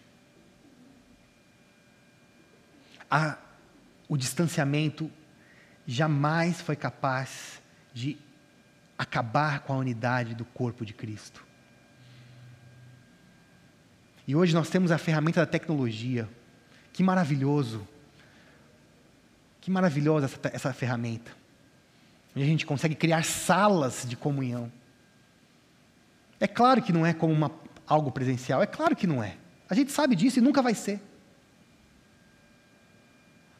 o 4.07 4.17
distanciamento 4.17 5.11
jamais 5.85 6.61
foi 6.61 6.75
capaz 6.75 7.61
de 7.93 8.17
acabar 9.01 9.61
com 9.61 9.73
a 9.73 9.77
unidade 9.77 10.35
do 10.35 10.45
corpo 10.45 10.85
de 10.85 10.93
Cristo. 10.93 11.43
E 14.27 14.35
hoje 14.35 14.53
nós 14.53 14.69
temos 14.69 14.91
a 14.91 14.97
ferramenta 14.99 15.39
da 15.39 15.45
tecnologia. 15.47 16.29
Que 16.93 17.01
maravilhoso! 17.01 17.87
Que 19.59 19.71
maravilhosa 19.71 20.25
essa, 20.25 20.39
essa 20.53 20.73
ferramenta. 20.73 21.31
Onde 22.35 22.45
a 22.45 22.47
gente 22.47 22.63
consegue 22.63 22.93
criar 22.93 23.23
salas 23.23 24.05
de 24.07 24.15
comunhão. 24.15 24.71
É 26.39 26.47
claro 26.47 26.81
que 26.81 26.93
não 26.93 27.03
é 27.03 27.11
como 27.11 27.33
uma, 27.33 27.51
algo 27.87 28.11
presencial, 28.11 28.61
é 28.61 28.67
claro 28.67 28.95
que 28.95 29.07
não 29.07 29.23
é. 29.23 29.35
A 29.67 29.73
gente 29.73 29.91
sabe 29.91 30.15
disso 30.15 30.37
e 30.37 30.41
nunca 30.43 30.61
vai 30.61 30.75
ser. 30.75 31.01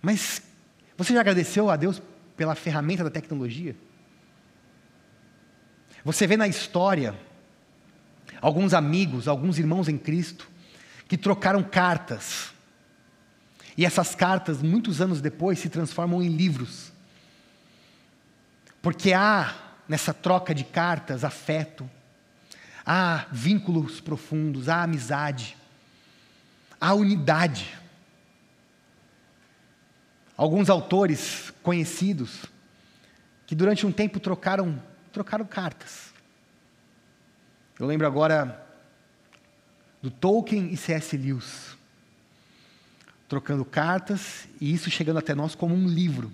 Mas 0.02 0.44
você 0.96 1.14
já 1.14 1.20
agradeceu 1.20 1.68
a 1.70 1.76
Deus 1.76 2.00
pela 2.38 2.54
ferramenta 2.54 3.04
da 3.04 3.10
tecnologia? 3.10 3.76
Você 6.04 6.26
vê 6.26 6.36
na 6.36 6.48
história 6.48 7.16
alguns 8.42 8.74
amigos, 8.74 9.28
alguns 9.28 9.60
irmãos 9.60 9.88
em 9.88 9.98
Cristo, 9.98 10.50
que 11.08 11.18
trocaram 11.18 11.64
cartas. 11.64 12.52
E 13.78 13.86
essas 13.86 14.16
cartas, 14.16 14.62
muitos 14.62 15.00
anos 15.00 15.22
depois, 15.22 15.60
se 15.60 15.70
transformam 15.70 16.22
em 16.22 16.30
livros. 16.30 16.92
Porque 18.82 19.14
há 19.14 19.54
nessa 19.88 20.14
troca 20.14 20.56
de 20.56 20.64
cartas 20.64 21.24
afeto, 21.24 21.90
há 22.86 23.26
vínculos 23.32 24.02
profundos, 24.02 24.70
há 24.70 24.84
amizade, 24.84 25.56
há 26.80 26.94
unidade. 26.94 27.78
Alguns 30.36 30.70
autores 30.70 31.54
conhecidos 31.62 32.46
que 33.46 33.54
durante 33.54 33.86
um 33.86 33.92
tempo 33.92 34.20
trocaram, 34.20 34.82
trocaram 35.12 35.46
cartas. 35.46 36.14
Eu 37.80 37.86
lembro 37.86 38.06
agora 38.08 38.66
do 40.02 40.10
Tolkien 40.10 40.72
e 40.72 40.78
C.S. 40.78 41.16
Lewis, 41.18 41.78
trocando 43.28 43.64
cartas 43.64 44.48
e 44.60 44.74
isso 44.74 44.90
chegando 44.90 45.20
até 45.20 45.34
nós 45.36 45.56
como 45.56 45.76
um 45.76 45.88
livro. 45.88 46.32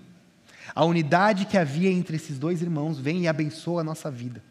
A 0.74 0.84
unidade 0.84 1.46
que 1.46 1.56
havia 1.56 1.90
entre 1.90 2.16
esses 2.16 2.38
dois 2.38 2.60
irmãos 2.62 2.98
vem 2.98 3.22
e 3.22 3.28
abençoa 3.28 3.80
a 3.80 3.84
nossa 3.84 4.10
vida. 4.10 4.42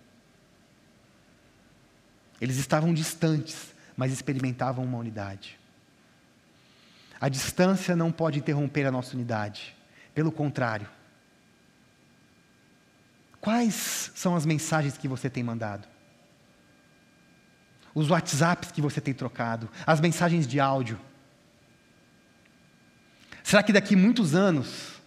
Eles 2.40 2.58
estavam 2.58 2.94
distantes, 2.94 3.74
mas 3.96 4.12
experimentavam 4.12 4.84
uma 4.84 4.98
unidade. 4.98 5.58
A 7.20 7.30
distância 7.30 7.96
não 7.96 8.12
pode 8.12 8.40
interromper 8.40 8.86
a 8.86 8.92
nossa 8.92 9.16
unidade. 9.16 9.76
Pelo 10.14 10.32
contrário. 10.32 10.88
Quais 13.48 14.12
são 14.14 14.36
as 14.36 14.46
mensagens 14.46 14.98
que 14.98 15.08
você 15.08 15.30
tem 15.30 15.42
mandado? 15.42 15.88
Os 17.96 18.10
WhatsApps 18.10 18.74
que 18.74 18.82
você 18.82 19.00
tem 19.00 19.14
trocado? 19.14 19.70
As 19.86 20.02
mensagens 20.02 20.46
de 20.46 20.60
áudio? 20.60 21.00
Será 23.42 23.64
que 23.64 23.72
daqui 23.72 23.96
muitos 23.96 24.36
anos, 24.36 25.02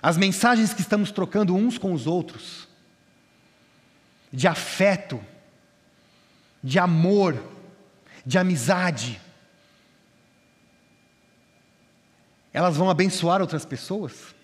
as 0.00 0.16
mensagens 0.16 0.72
que 0.72 0.80
estamos 0.80 1.10
trocando 1.10 1.54
uns 1.54 1.76
com 1.76 1.92
os 1.92 2.06
outros, 2.06 2.66
de 4.32 4.48
afeto, 4.48 5.22
de 6.64 6.78
amor, 6.78 7.44
de 8.24 8.38
amizade, 8.38 9.20
elas 12.54 12.74
vão 12.74 12.88
abençoar 12.88 13.42
outras 13.42 13.66
pessoas? 13.66 14.39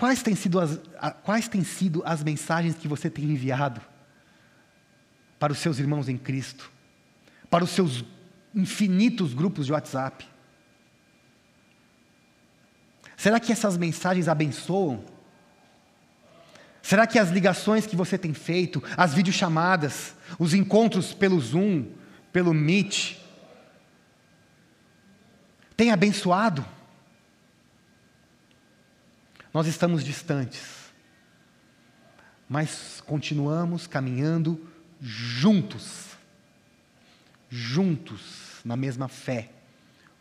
Quais 0.00 0.22
têm, 0.22 0.34
sido 0.34 0.58
as, 0.58 0.80
quais 1.22 1.46
têm 1.46 1.62
sido 1.62 2.02
as 2.06 2.24
mensagens 2.24 2.74
que 2.74 2.88
você 2.88 3.10
tem 3.10 3.26
enviado 3.26 3.82
para 5.38 5.52
os 5.52 5.58
seus 5.58 5.78
irmãos 5.78 6.08
em 6.08 6.16
Cristo? 6.16 6.70
Para 7.50 7.62
os 7.62 7.70
seus 7.70 8.02
infinitos 8.54 9.34
grupos 9.34 9.66
de 9.66 9.72
WhatsApp? 9.72 10.26
Será 13.14 13.38
que 13.38 13.52
essas 13.52 13.76
mensagens 13.76 14.26
abençoam? 14.26 15.04
Será 16.80 17.06
que 17.06 17.18
as 17.18 17.28
ligações 17.28 17.86
que 17.86 17.94
você 17.94 18.16
tem 18.16 18.32
feito, 18.32 18.82
as 18.96 19.12
videochamadas, 19.12 20.14
os 20.38 20.54
encontros 20.54 21.12
pelo 21.12 21.38
Zoom, 21.38 21.84
pelo 22.32 22.54
Meet, 22.54 23.18
tem 25.76 25.90
abençoado. 25.90 26.64
Nós 29.52 29.66
estamos 29.66 30.04
distantes, 30.04 30.92
mas 32.48 33.00
continuamos 33.04 33.86
caminhando 33.86 34.68
juntos, 35.00 36.16
juntos, 37.48 38.60
na 38.64 38.76
mesma 38.76 39.08
fé, 39.08 39.50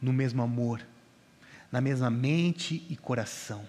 no 0.02 0.12
mesmo 0.12 0.42
amor, 0.42 0.82
na 1.72 1.80
mesma 1.80 2.10
mente 2.10 2.84
e 2.90 2.98
coração, 2.98 3.64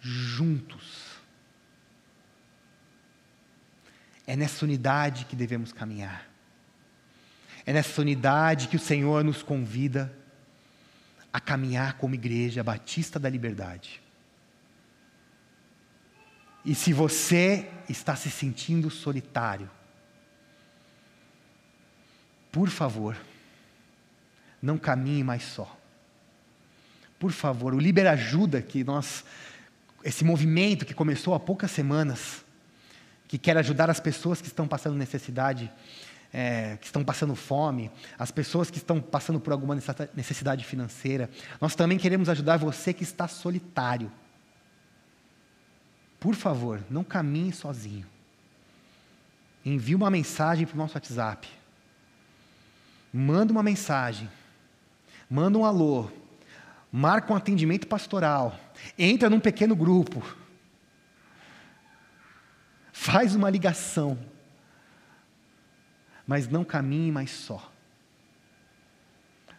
juntos. 0.00 1.14
É 4.26 4.34
nessa 4.34 4.64
unidade 4.64 5.26
que 5.26 5.36
devemos 5.36 5.72
caminhar. 5.72 6.28
É 7.64 7.72
nessa 7.72 8.00
unidade 8.00 8.66
que 8.68 8.76
o 8.76 8.80
Senhor 8.80 9.22
nos 9.22 9.42
convida 9.42 10.12
a 11.32 11.38
caminhar 11.40 11.94
como 11.94 12.14
igreja 12.14 12.62
batista 12.64 13.20
da 13.20 13.28
liberdade. 13.28 14.03
E 16.64 16.74
se 16.74 16.92
você 16.92 17.68
está 17.88 18.16
se 18.16 18.30
sentindo 18.30 18.90
solitário, 18.90 19.70
por 22.50 22.70
favor, 22.70 23.16
não 24.62 24.78
caminhe 24.78 25.22
mais 25.22 25.42
só. 25.42 25.76
Por 27.18 27.32
favor, 27.32 27.74
o 27.74 27.78
Liber 27.78 28.06
Ajuda, 28.06 28.62
que 28.62 28.82
nós, 28.82 29.24
esse 30.02 30.24
movimento 30.24 30.86
que 30.86 30.94
começou 30.94 31.34
há 31.34 31.40
poucas 31.40 31.70
semanas, 31.70 32.44
que 33.28 33.36
quer 33.36 33.56
ajudar 33.58 33.90
as 33.90 34.00
pessoas 34.00 34.40
que 34.40 34.46
estão 34.46 34.66
passando 34.66 34.96
necessidade, 34.96 35.70
é, 36.32 36.76
que 36.80 36.86
estão 36.86 37.04
passando 37.04 37.34
fome, 37.34 37.90
as 38.18 38.30
pessoas 38.30 38.70
que 38.70 38.78
estão 38.78 39.00
passando 39.00 39.38
por 39.38 39.52
alguma 39.52 39.76
necessidade 40.14 40.64
financeira. 40.64 41.28
Nós 41.60 41.74
também 41.74 41.98
queremos 41.98 42.28
ajudar 42.28 42.56
você 42.56 42.92
que 42.92 43.02
está 43.02 43.28
solitário. 43.28 44.10
Por 46.24 46.34
favor, 46.34 46.82
não 46.88 47.04
caminhe 47.04 47.52
sozinho. 47.52 48.06
Envie 49.62 49.94
uma 49.94 50.10
mensagem 50.10 50.66
para 50.66 50.74
o 50.74 50.78
nosso 50.78 50.94
WhatsApp. 50.94 51.46
Manda 53.12 53.52
uma 53.52 53.62
mensagem. 53.62 54.30
Manda 55.28 55.58
um 55.58 55.66
alô. 55.66 56.10
Marca 56.90 57.30
um 57.30 57.36
atendimento 57.36 57.86
pastoral. 57.86 58.58
Entra 58.98 59.28
num 59.28 59.38
pequeno 59.38 59.76
grupo. 59.76 60.24
Faz 62.90 63.34
uma 63.34 63.50
ligação 63.50 64.18
mas 66.26 66.48
não 66.48 66.64
caminhe 66.64 67.12
mais 67.12 67.30
só. 67.30 67.70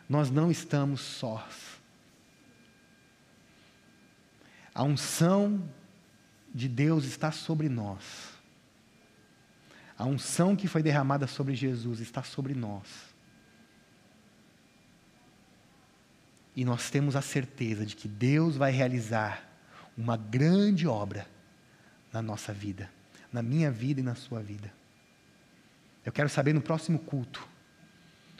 Nós 0.09 0.29
não 0.29 0.49
estamos 0.49 1.01
sós. 1.01 1.79
A 4.73 4.83
unção 4.83 5.63
de 6.55 6.69
Deus 6.69 7.03
está 7.03 7.33
sobre 7.33 7.67
nós. 7.67 8.01
A 9.97 10.05
unção 10.05 10.55
que 10.55 10.69
foi 10.69 10.81
derramada 10.81 11.27
sobre 11.27 11.53
Jesus 11.53 11.99
está 11.99 12.23
sobre 12.23 12.53
nós. 12.53 12.87
E 16.55 16.63
nós 16.63 16.89
temos 16.89 17.17
a 17.17 17.21
certeza 17.21 17.85
de 17.85 17.93
que 17.93 18.07
Deus 18.07 18.55
vai 18.55 18.71
realizar 18.71 19.45
uma 19.97 20.15
grande 20.15 20.87
obra 20.87 21.27
na 22.13 22.21
nossa 22.21 22.53
vida, 22.53 22.89
na 23.33 23.41
minha 23.41 23.69
vida 23.69 23.99
e 23.99 24.03
na 24.03 24.15
sua 24.15 24.41
vida. 24.41 24.71
Eu 26.05 26.13
quero 26.13 26.29
saber 26.29 26.53
no 26.53 26.61
próximo 26.61 26.99
culto 26.99 27.45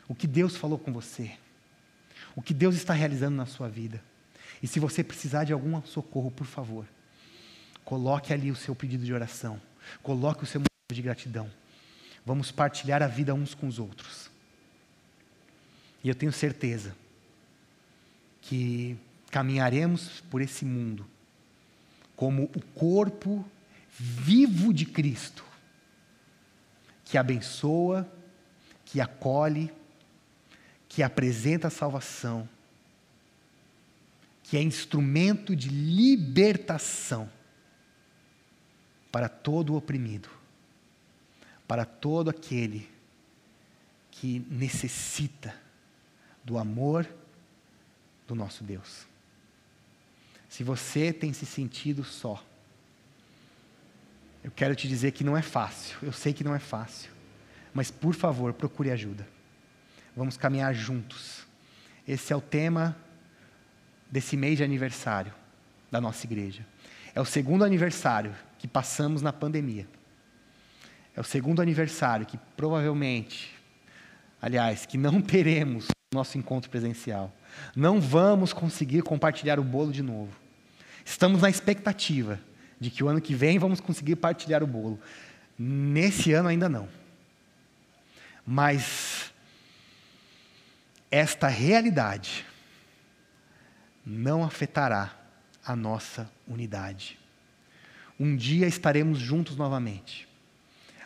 o 0.08 0.14
que 0.14 0.26
Deus 0.26 0.56
falou 0.56 0.78
com 0.78 0.90
você, 0.90 1.36
o 2.34 2.40
que 2.40 2.54
Deus 2.54 2.76
está 2.76 2.94
realizando 2.94 3.36
na 3.36 3.44
sua 3.44 3.68
vida. 3.68 4.02
E 4.62 4.66
se 4.66 4.80
você 4.80 5.04
precisar 5.04 5.44
de 5.44 5.52
algum 5.52 5.82
socorro, 5.82 6.30
por 6.30 6.46
favor, 6.46 6.86
coloque 7.86 8.32
ali 8.32 8.50
o 8.50 8.56
seu 8.56 8.74
pedido 8.74 9.04
de 9.04 9.14
oração, 9.14 9.62
coloque 10.02 10.42
o 10.42 10.46
seu 10.46 10.60
motivo 10.60 10.92
de 10.92 11.00
gratidão. 11.00 11.50
Vamos 12.26 12.50
partilhar 12.50 13.00
a 13.00 13.06
vida 13.06 13.32
uns 13.32 13.54
com 13.54 13.68
os 13.68 13.78
outros. 13.78 14.28
E 16.02 16.08
eu 16.08 16.14
tenho 16.14 16.32
certeza 16.32 16.94
que 18.42 18.98
caminharemos 19.30 20.20
por 20.30 20.42
esse 20.42 20.64
mundo 20.64 21.06
como 22.16 22.50
o 22.54 22.60
corpo 22.74 23.44
vivo 23.88 24.74
de 24.74 24.84
Cristo, 24.84 25.44
que 27.04 27.16
abençoa, 27.16 28.10
que 28.84 29.00
acolhe, 29.00 29.72
que 30.88 31.02
apresenta 31.02 31.68
a 31.68 31.70
salvação 31.70 32.48
que 34.48 34.56
é 34.56 34.62
instrumento 34.62 35.56
de 35.56 35.68
libertação 35.68 37.28
para 39.16 39.30
todo 39.30 39.72
o 39.72 39.76
oprimido, 39.78 40.28
para 41.66 41.86
todo 41.86 42.28
aquele 42.28 42.86
que 44.10 44.44
necessita 44.50 45.54
do 46.44 46.58
amor 46.58 47.08
do 48.28 48.34
nosso 48.34 48.62
Deus. 48.62 49.06
Se 50.50 50.62
você 50.62 51.14
tem 51.14 51.32
se 51.32 51.46
sentido 51.46 52.04
só, 52.04 52.44
eu 54.44 54.50
quero 54.50 54.76
te 54.76 54.86
dizer 54.86 55.12
que 55.12 55.24
não 55.24 55.34
é 55.34 55.40
fácil, 55.40 55.96
eu 56.02 56.12
sei 56.12 56.34
que 56.34 56.44
não 56.44 56.54
é 56.54 56.58
fácil, 56.58 57.10
mas 57.72 57.90
por 57.90 58.14
favor, 58.14 58.52
procure 58.52 58.90
ajuda. 58.90 59.26
Vamos 60.14 60.36
caminhar 60.36 60.74
juntos. 60.74 61.46
Esse 62.06 62.34
é 62.34 62.36
o 62.36 62.40
tema 62.42 62.94
desse 64.10 64.36
mês 64.36 64.58
de 64.58 64.62
aniversário 64.62 65.32
da 65.90 66.02
nossa 66.02 66.26
igreja. 66.26 66.66
É 67.14 67.20
o 67.22 67.24
segundo 67.24 67.64
aniversário 67.64 68.36
que 68.58 68.66
passamos 68.66 69.22
na 69.22 69.32
pandemia. 69.32 69.86
É 71.14 71.20
o 71.20 71.24
segundo 71.24 71.62
aniversário 71.62 72.26
que 72.26 72.38
provavelmente, 72.56 73.54
aliás, 74.40 74.84
que 74.84 74.98
não 74.98 75.20
teremos 75.22 75.88
nosso 76.14 76.38
encontro 76.38 76.70
presencial. 76.70 77.32
Não 77.74 78.00
vamos 78.00 78.52
conseguir 78.52 79.02
compartilhar 79.02 79.58
o 79.58 79.64
bolo 79.64 79.92
de 79.92 80.02
novo. 80.02 80.34
Estamos 81.04 81.42
na 81.42 81.50
expectativa 81.50 82.40
de 82.80 82.90
que 82.90 83.02
o 83.02 83.08
ano 83.08 83.20
que 83.20 83.34
vem 83.34 83.58
vamos 83.58 83.80
conseguir 83.80 84.16
partilhar 84.16 84.62
o 84.62 84.66
bolo. 84.66 85.00
Nesse 85.58 86.32
ano 86.32 86.48
ainda 86.48 86.68
não. 86.68 86.88
Mas 88.46 89.32
esta 91.10 91.48
realidade 91.48 92.44
não 94.04 94.44
afetará 94.44 95.16
a 95.64 95.74
nossa 95.74 96.30
unidade. 96.46 97.18
Um 98.18 98.34
dia 98.34 98.66
estaremos 98.66 99.18
juntos 99.18 99.56
novamente, 99.56 100.26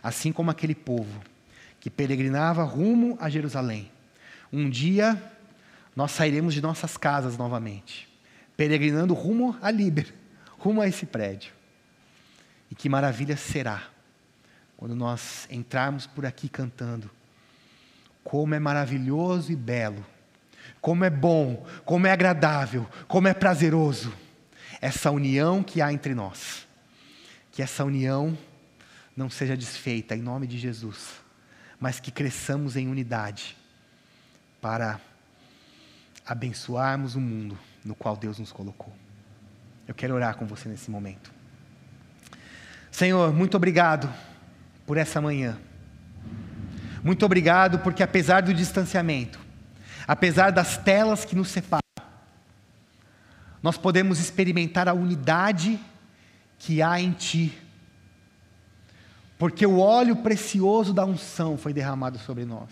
assim 0.02 0.32
como 0.32 0.50
aquele 0.50 0.74
povo 0.74 1.20
que 1.80 1.90
peregrinava 1.90 2.62
rumo 2.62 3.16
a 3.20 3.28
Jerusalém. 3.28 3.90
Um 4.52 4.68
dia 4.68 5.20
nós 5.96 6.12
sairemos 6.12 6.54
de 6.54 6.60
nossas 6.60 6.96
casas 6.96 7.36
novamente, 7.36 8.08
peregrinando 8.56 9.12
rumo 9.14 9.56
a 9.60 9.70
Liber, 9.70 10.14
rumo 10.58 10.80
a 10.80 10.86
esse 10.86 11.04
prédio. 11.04 11.52
E 12.70 12.74
que 12.74 12.88
maravilha 12.88 13.36
será 13.36 13.88
quando 14.76 14.94
nós 14.94 15.48
entrarmos 15.50 16.06
por 16.06 16.24
aqui 16.24 16.48
cantando. 16.48 17.10
Como 18.22 18.54
é 18.54 18.60
maravilhoso 18.60 19.50
e 19.50 19.56
belo, 19.56 20.06
como 20.80 21.04
é 21.04 21.10
bom, 21.10 21.66
como 21.84 22.06
é 22.06 22.12
agradável, 22.12 22.88
como 23.08 23.26
é 23.26 23.34
prazeroso 23.34 24.12
essa 24.80 25.10
união 25.10 25.62
que 25.62 25.82
há 25.82 25.92
entre 25.92 26.14
nós. 26.14 26.66
Que 27.52 27.62
essa 27.62 27.84
união 27.84 28.36
não 29.16 29.28
seja 29.28 29.56
desfeita 29.56 30.14
em 30.14 30.22
nome 30.22 30.46
de 30.46 30.58
Jesus, 30.58 31.20
mas 31.78 32.00
que 32.00 32.10
cresçamos 32.10 32.76
em 32.76 32.88
unidade 32.88 33.56
para 34.60 35.00
abençoarmos 36.26 37.14
o 37.14 37.20
mundo 37.20 37.58
no 37.84 37.94
qual 37.94 38.16
Deus 38.16 38.38
nos 38.38 38.52
colocou. 38.52 38.92
Eu 39.88 39.94
quero 39.94 40.14
orar 40.14 40.36
com 40.36 40.46
você 40.46 40.68
nesse 40.68 40.90
momento. 40.90 41.32
Senhor, 42.90 43.32
muito 43.32 43.56
obrigado 43.56 44.12
por 44.86 44.96
essa 44.96 45.20
manhã. 45.20 45.58
Muito 47.02 47.24
obrigado 47.24 47.78
porque, 47.78 48.02
apesar 48.02 48.42
do 48.42 48.52
distanciamento, 48.52 49.40
apesar 50.06 50.50
das 50.50 50.76
telas 50.76 51.24
que 51.24 51.34
nos 51.34 51.48
separam, 51.48 51.80
nós 53.62 53.76
podemos 53.76 54.18
experimentar 54.18 54.88
a 54.88 54.92
unidade 54.92 55.80
que 56.60 56.80
há 56.82 57.00
em 57.00 57.10
Ti. 57.12 57.58
Porque 59.38 59.66
o 59.66 59.78
óleo 59.78 60.16
precioso 60.16 60.92
da 60.92 61.04
unção 61.04 61.56
foi 61.56 61.72
derramado 61.72 62.18
sobre 62.18 62.44
nós. 62.44 62.68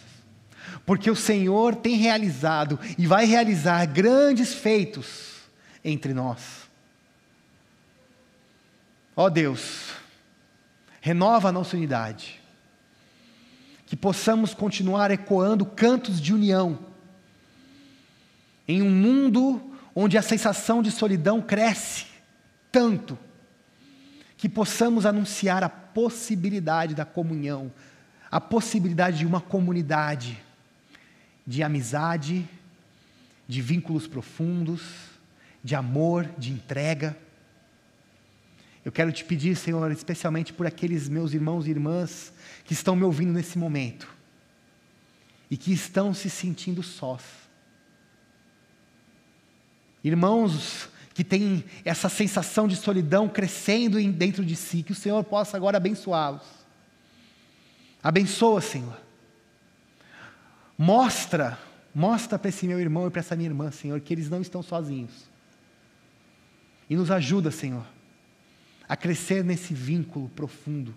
Porque 0.84 1.11
o 1.11 1.16
Senhor 1.16 1.74
tem 1.74 1.97
realizado 1.97 2.78
e 2.99 3.07
vai 3.07 3.24
realizar 3.24 3.86
grandes 3.86 4.55
feitos 4.55 5.39
entre 5.82 6.12
nós. 6.12 6.68
Ó 9.16 9.24
oh 9.24 9.30
Deus, 9.30 9.93
renova 11.01 11.49
a 11.49 11.53
nossa 11.53 11.74
unidade. 11.74 12.39
Que 13.86 13.97
possamos 13.97 14.53
continuar 14.53 15.11
ecoando 15.11 15.64
cantos 15.64 16.20
de 16.20 16.34
união. 16.34 16.78
Em 18.68 18.82
um 18.82 18.91
mundo 18.91 19.72
onde 19.95 20.18
a 20.18 20.22
sensação 20.22 20.82
de 20.82 20.91
solidão 20.91 21.41
cresce 21.41 22.07
tanto, 22.70 23.18
que 24.39 24.49
possamos 24.49 25.05
anunciar 25.05 25.62
a 25.62 25.68
possibilidade 25.68 26.95
da 26.95 27.05
comunhão, 27.05 27.70
a 28.30 28.41
possibilidade 28.41 29.18
de 29.18 29.26
uma 29.26 29.41
comunidade, 29.41 30.43
de 31.47 31.62
amizade, 31.62 32.49
de 33.47 33.61
vínculos 33.61 34.07
profundos, 34.07 34.82
de 35.62 35.74
amor, 35.74 36.26
de 36.39 36.51
entrega. 36.51 37.14
Eu 38.84 38.93
quero 38.93 39.12
te 39.12 39.24
pedir, 39.24 39.57
Senhor, 39.57 39.91
especialmente 39.93 40.53
por 40.55 40.66
aqueles 40.66 41.09
meus 41.09 41.34
irmãos 41.34 41.66
e 41.66 41.70
irmãs 41.70 42.32
que 42.64 42.72
estão 42.72 42.97
me 42.97 43.03
ouvindo 43.03 43.32
nesse 43.32 43.59
momento 43.59 44.09
e 45.51 45.57
que 45.57 45.72
estão 45.72 46.14
se 46.14 46.30
sentindo 46.30 46.82
sós 46.82 47.49
Irmãos 50.03 50.89
que 51.18 51.24
têm 51.24 51.64
essa 51.84 52.08
sensação 52.08 52.68
de 52.68 52.76
solidão 52.76 53.28
crescendo 53.28 54.00
dentro 54.12 54.44
de 54.44 54.54
si, 54.54 54.84
que 54.84 54.92
o 54.92 54.94
Senhor 54.94 55.24
possa 55.24 55.56
agora 55.56 55.76
abençoá-los. 55.76 56.46
Abençoa, 58.00 58.60
Senhor. 58.60 58.96
Mostra, 60.78 61.58
mostra 61.92 62.38
para 62.38 62.50
esse 62.50 62.68
meu 62.68 62.78
irmão 62.78 63.08
e 63.08 63.10
para 63.10 63.18
essa 63.18 63.34
minha 63.34 63.48
irmã, 63.48 63.68
Senhor, 63.72 63.98
que 63.98 64.14
eles 64.14 64.30
não 64.30 64.40
estão 64.40 64.62
sozinhos. 64.62 65.28
E 66.88 66.94
nos 66.94 67.10
ajuda, 67.10 67.50
Senhor, 67.50 67.84
a 68.88 68.96
crescer 68.96 69.42
nesse 69.42 69.74
vínculo 69.74 70.28
profundo 70.28 70.94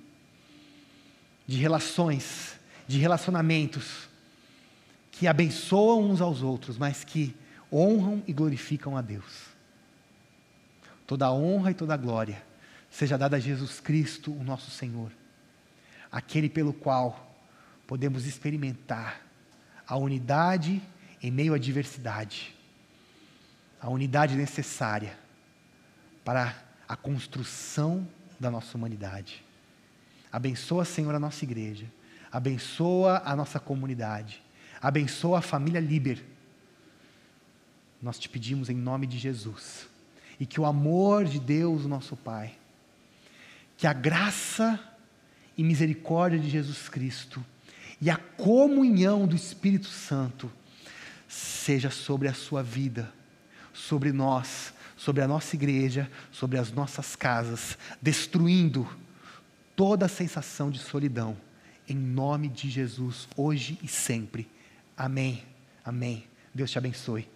de 1.47 1.57
relações, 1.57 2.59
de 2.87 2.99
relacionamentos 2.99 4.07
que 5.09 5.25
abençoam 5.25 6.11
uns 6.11 6.21
aos 6.21 6.43
outros, 6.43 6.77
mas 6.77 7.03
que 7.03 7.35
honram 7.73 8.21
e 8.27 8.33
glorificam 8.33 8.95
a 8.95 9.01
Deus. 9.01 9.50
Toda 11.11 11.25
a 11.25 11.33
honra 11.33 11.71
e 11.71 11.73
toda 11.73 11.93
a 11.93 11.97
glória 11.97 12.41
seja 12.89 13.17
dada 13.17 13.35
a 13.35 13.39
Jesus 13.39 13.81
Cristo, 13.81 14.31
o 14.31 14.45
nosso 14.45 14.71
Senhor, 14.71 15.11
aquele 16.09 16.47
pelo 16.47 16.71
qual 16.71 17.35
podemos 17.85 18.25
experimentar 18.25 19.19
a 19.85 19.97
unidade 19.97 20.81
em 21.21 21.29
meio 21.29 21.53
à 21.53 21.57
diversidade, 21.57 22.55
a 23.81 23.89
unidade 23.89 24.37
necessária 24.37 25.17
para 26.23 26.55
a 26.87 26.95
construção 26.95 28.07
da 28.39 28.49
nossa 28.49 28.77
humanidade. 28.77 29.43
Abençoa, 30.31 30.85
Senhor, 30.85 31.13
a 31.13 31.19
nossa 31.19 31.43
igreja, 31.43 31.87
abençoa 32.31 33.21
a 33.25 33.35
nossa 33.35 33.59
comunidade, 33.59 34.41
abençoa 34.81 35.39
a 35.39 35.41
família 35.41 35.81
Liber 35.81 36.23
nós 38.01 38.17
te 38.17 38.29
pedimos 38.29 38.69
em 38.69 38.75
nome 38.75 39.05
de 39.05 39.19
Jesus. 39.19 39.90
E 40.41 40.45
que 40.47 40.59
o 40.59 40.65
amor 40.65 41.25
de 41.25 41.39
Deus, 41.39 41.85
nosso 41.85 42.17
Pai, 42.17 42.55
que 43.77 43.85
a 43.85 43.93
graça 43.93 44.79
e 45.55 45.63
misericórdia 45.63 46.39
de 46.39 46.49
Jesus 46.49 46.89
Cristo 46.89 47.45
e 48.01 48.09
a 48.09 48.17
comunhão 48.17 49.27
do 49.27 49.35
Espírito 49.35 49.85
Santo 49.85 50.51
seja 51.27 51.91
sobre 51.91 52.27
a 52.27 52.33
sua 52.33 52.63
vida, 52.63 53.13
sobre 53.71 54.11
nós, 54.11 54.73
sobre 54.97 55.21
a 55.21 55.27
nossa 55.27 55.55
igreja, 55.55 56.09
sobre 56.31 56.57
as 56.57 56.71
nossas 56.71 57.15
casas, 57.15 57.77
destruindo 58.01 58.89
toda 59.75 60.07
a 60.07 60.09
sensação 60.09 60.71
de 60.71 60.79
solidão, 60.79 61.37
em 61.87 61.95
nome 61.95 62.47
de 62.47 62.67
Jesus, 62.67 63.27
hoje 63.37 63.77
e 63.83 63.87
sempre. 63.87 64.49
Amém. 64.97 65.43
Amém. 65.85 66.25
Deus 66.51 66.71
te 66.71 66.79
abençoe. 66.79 67.27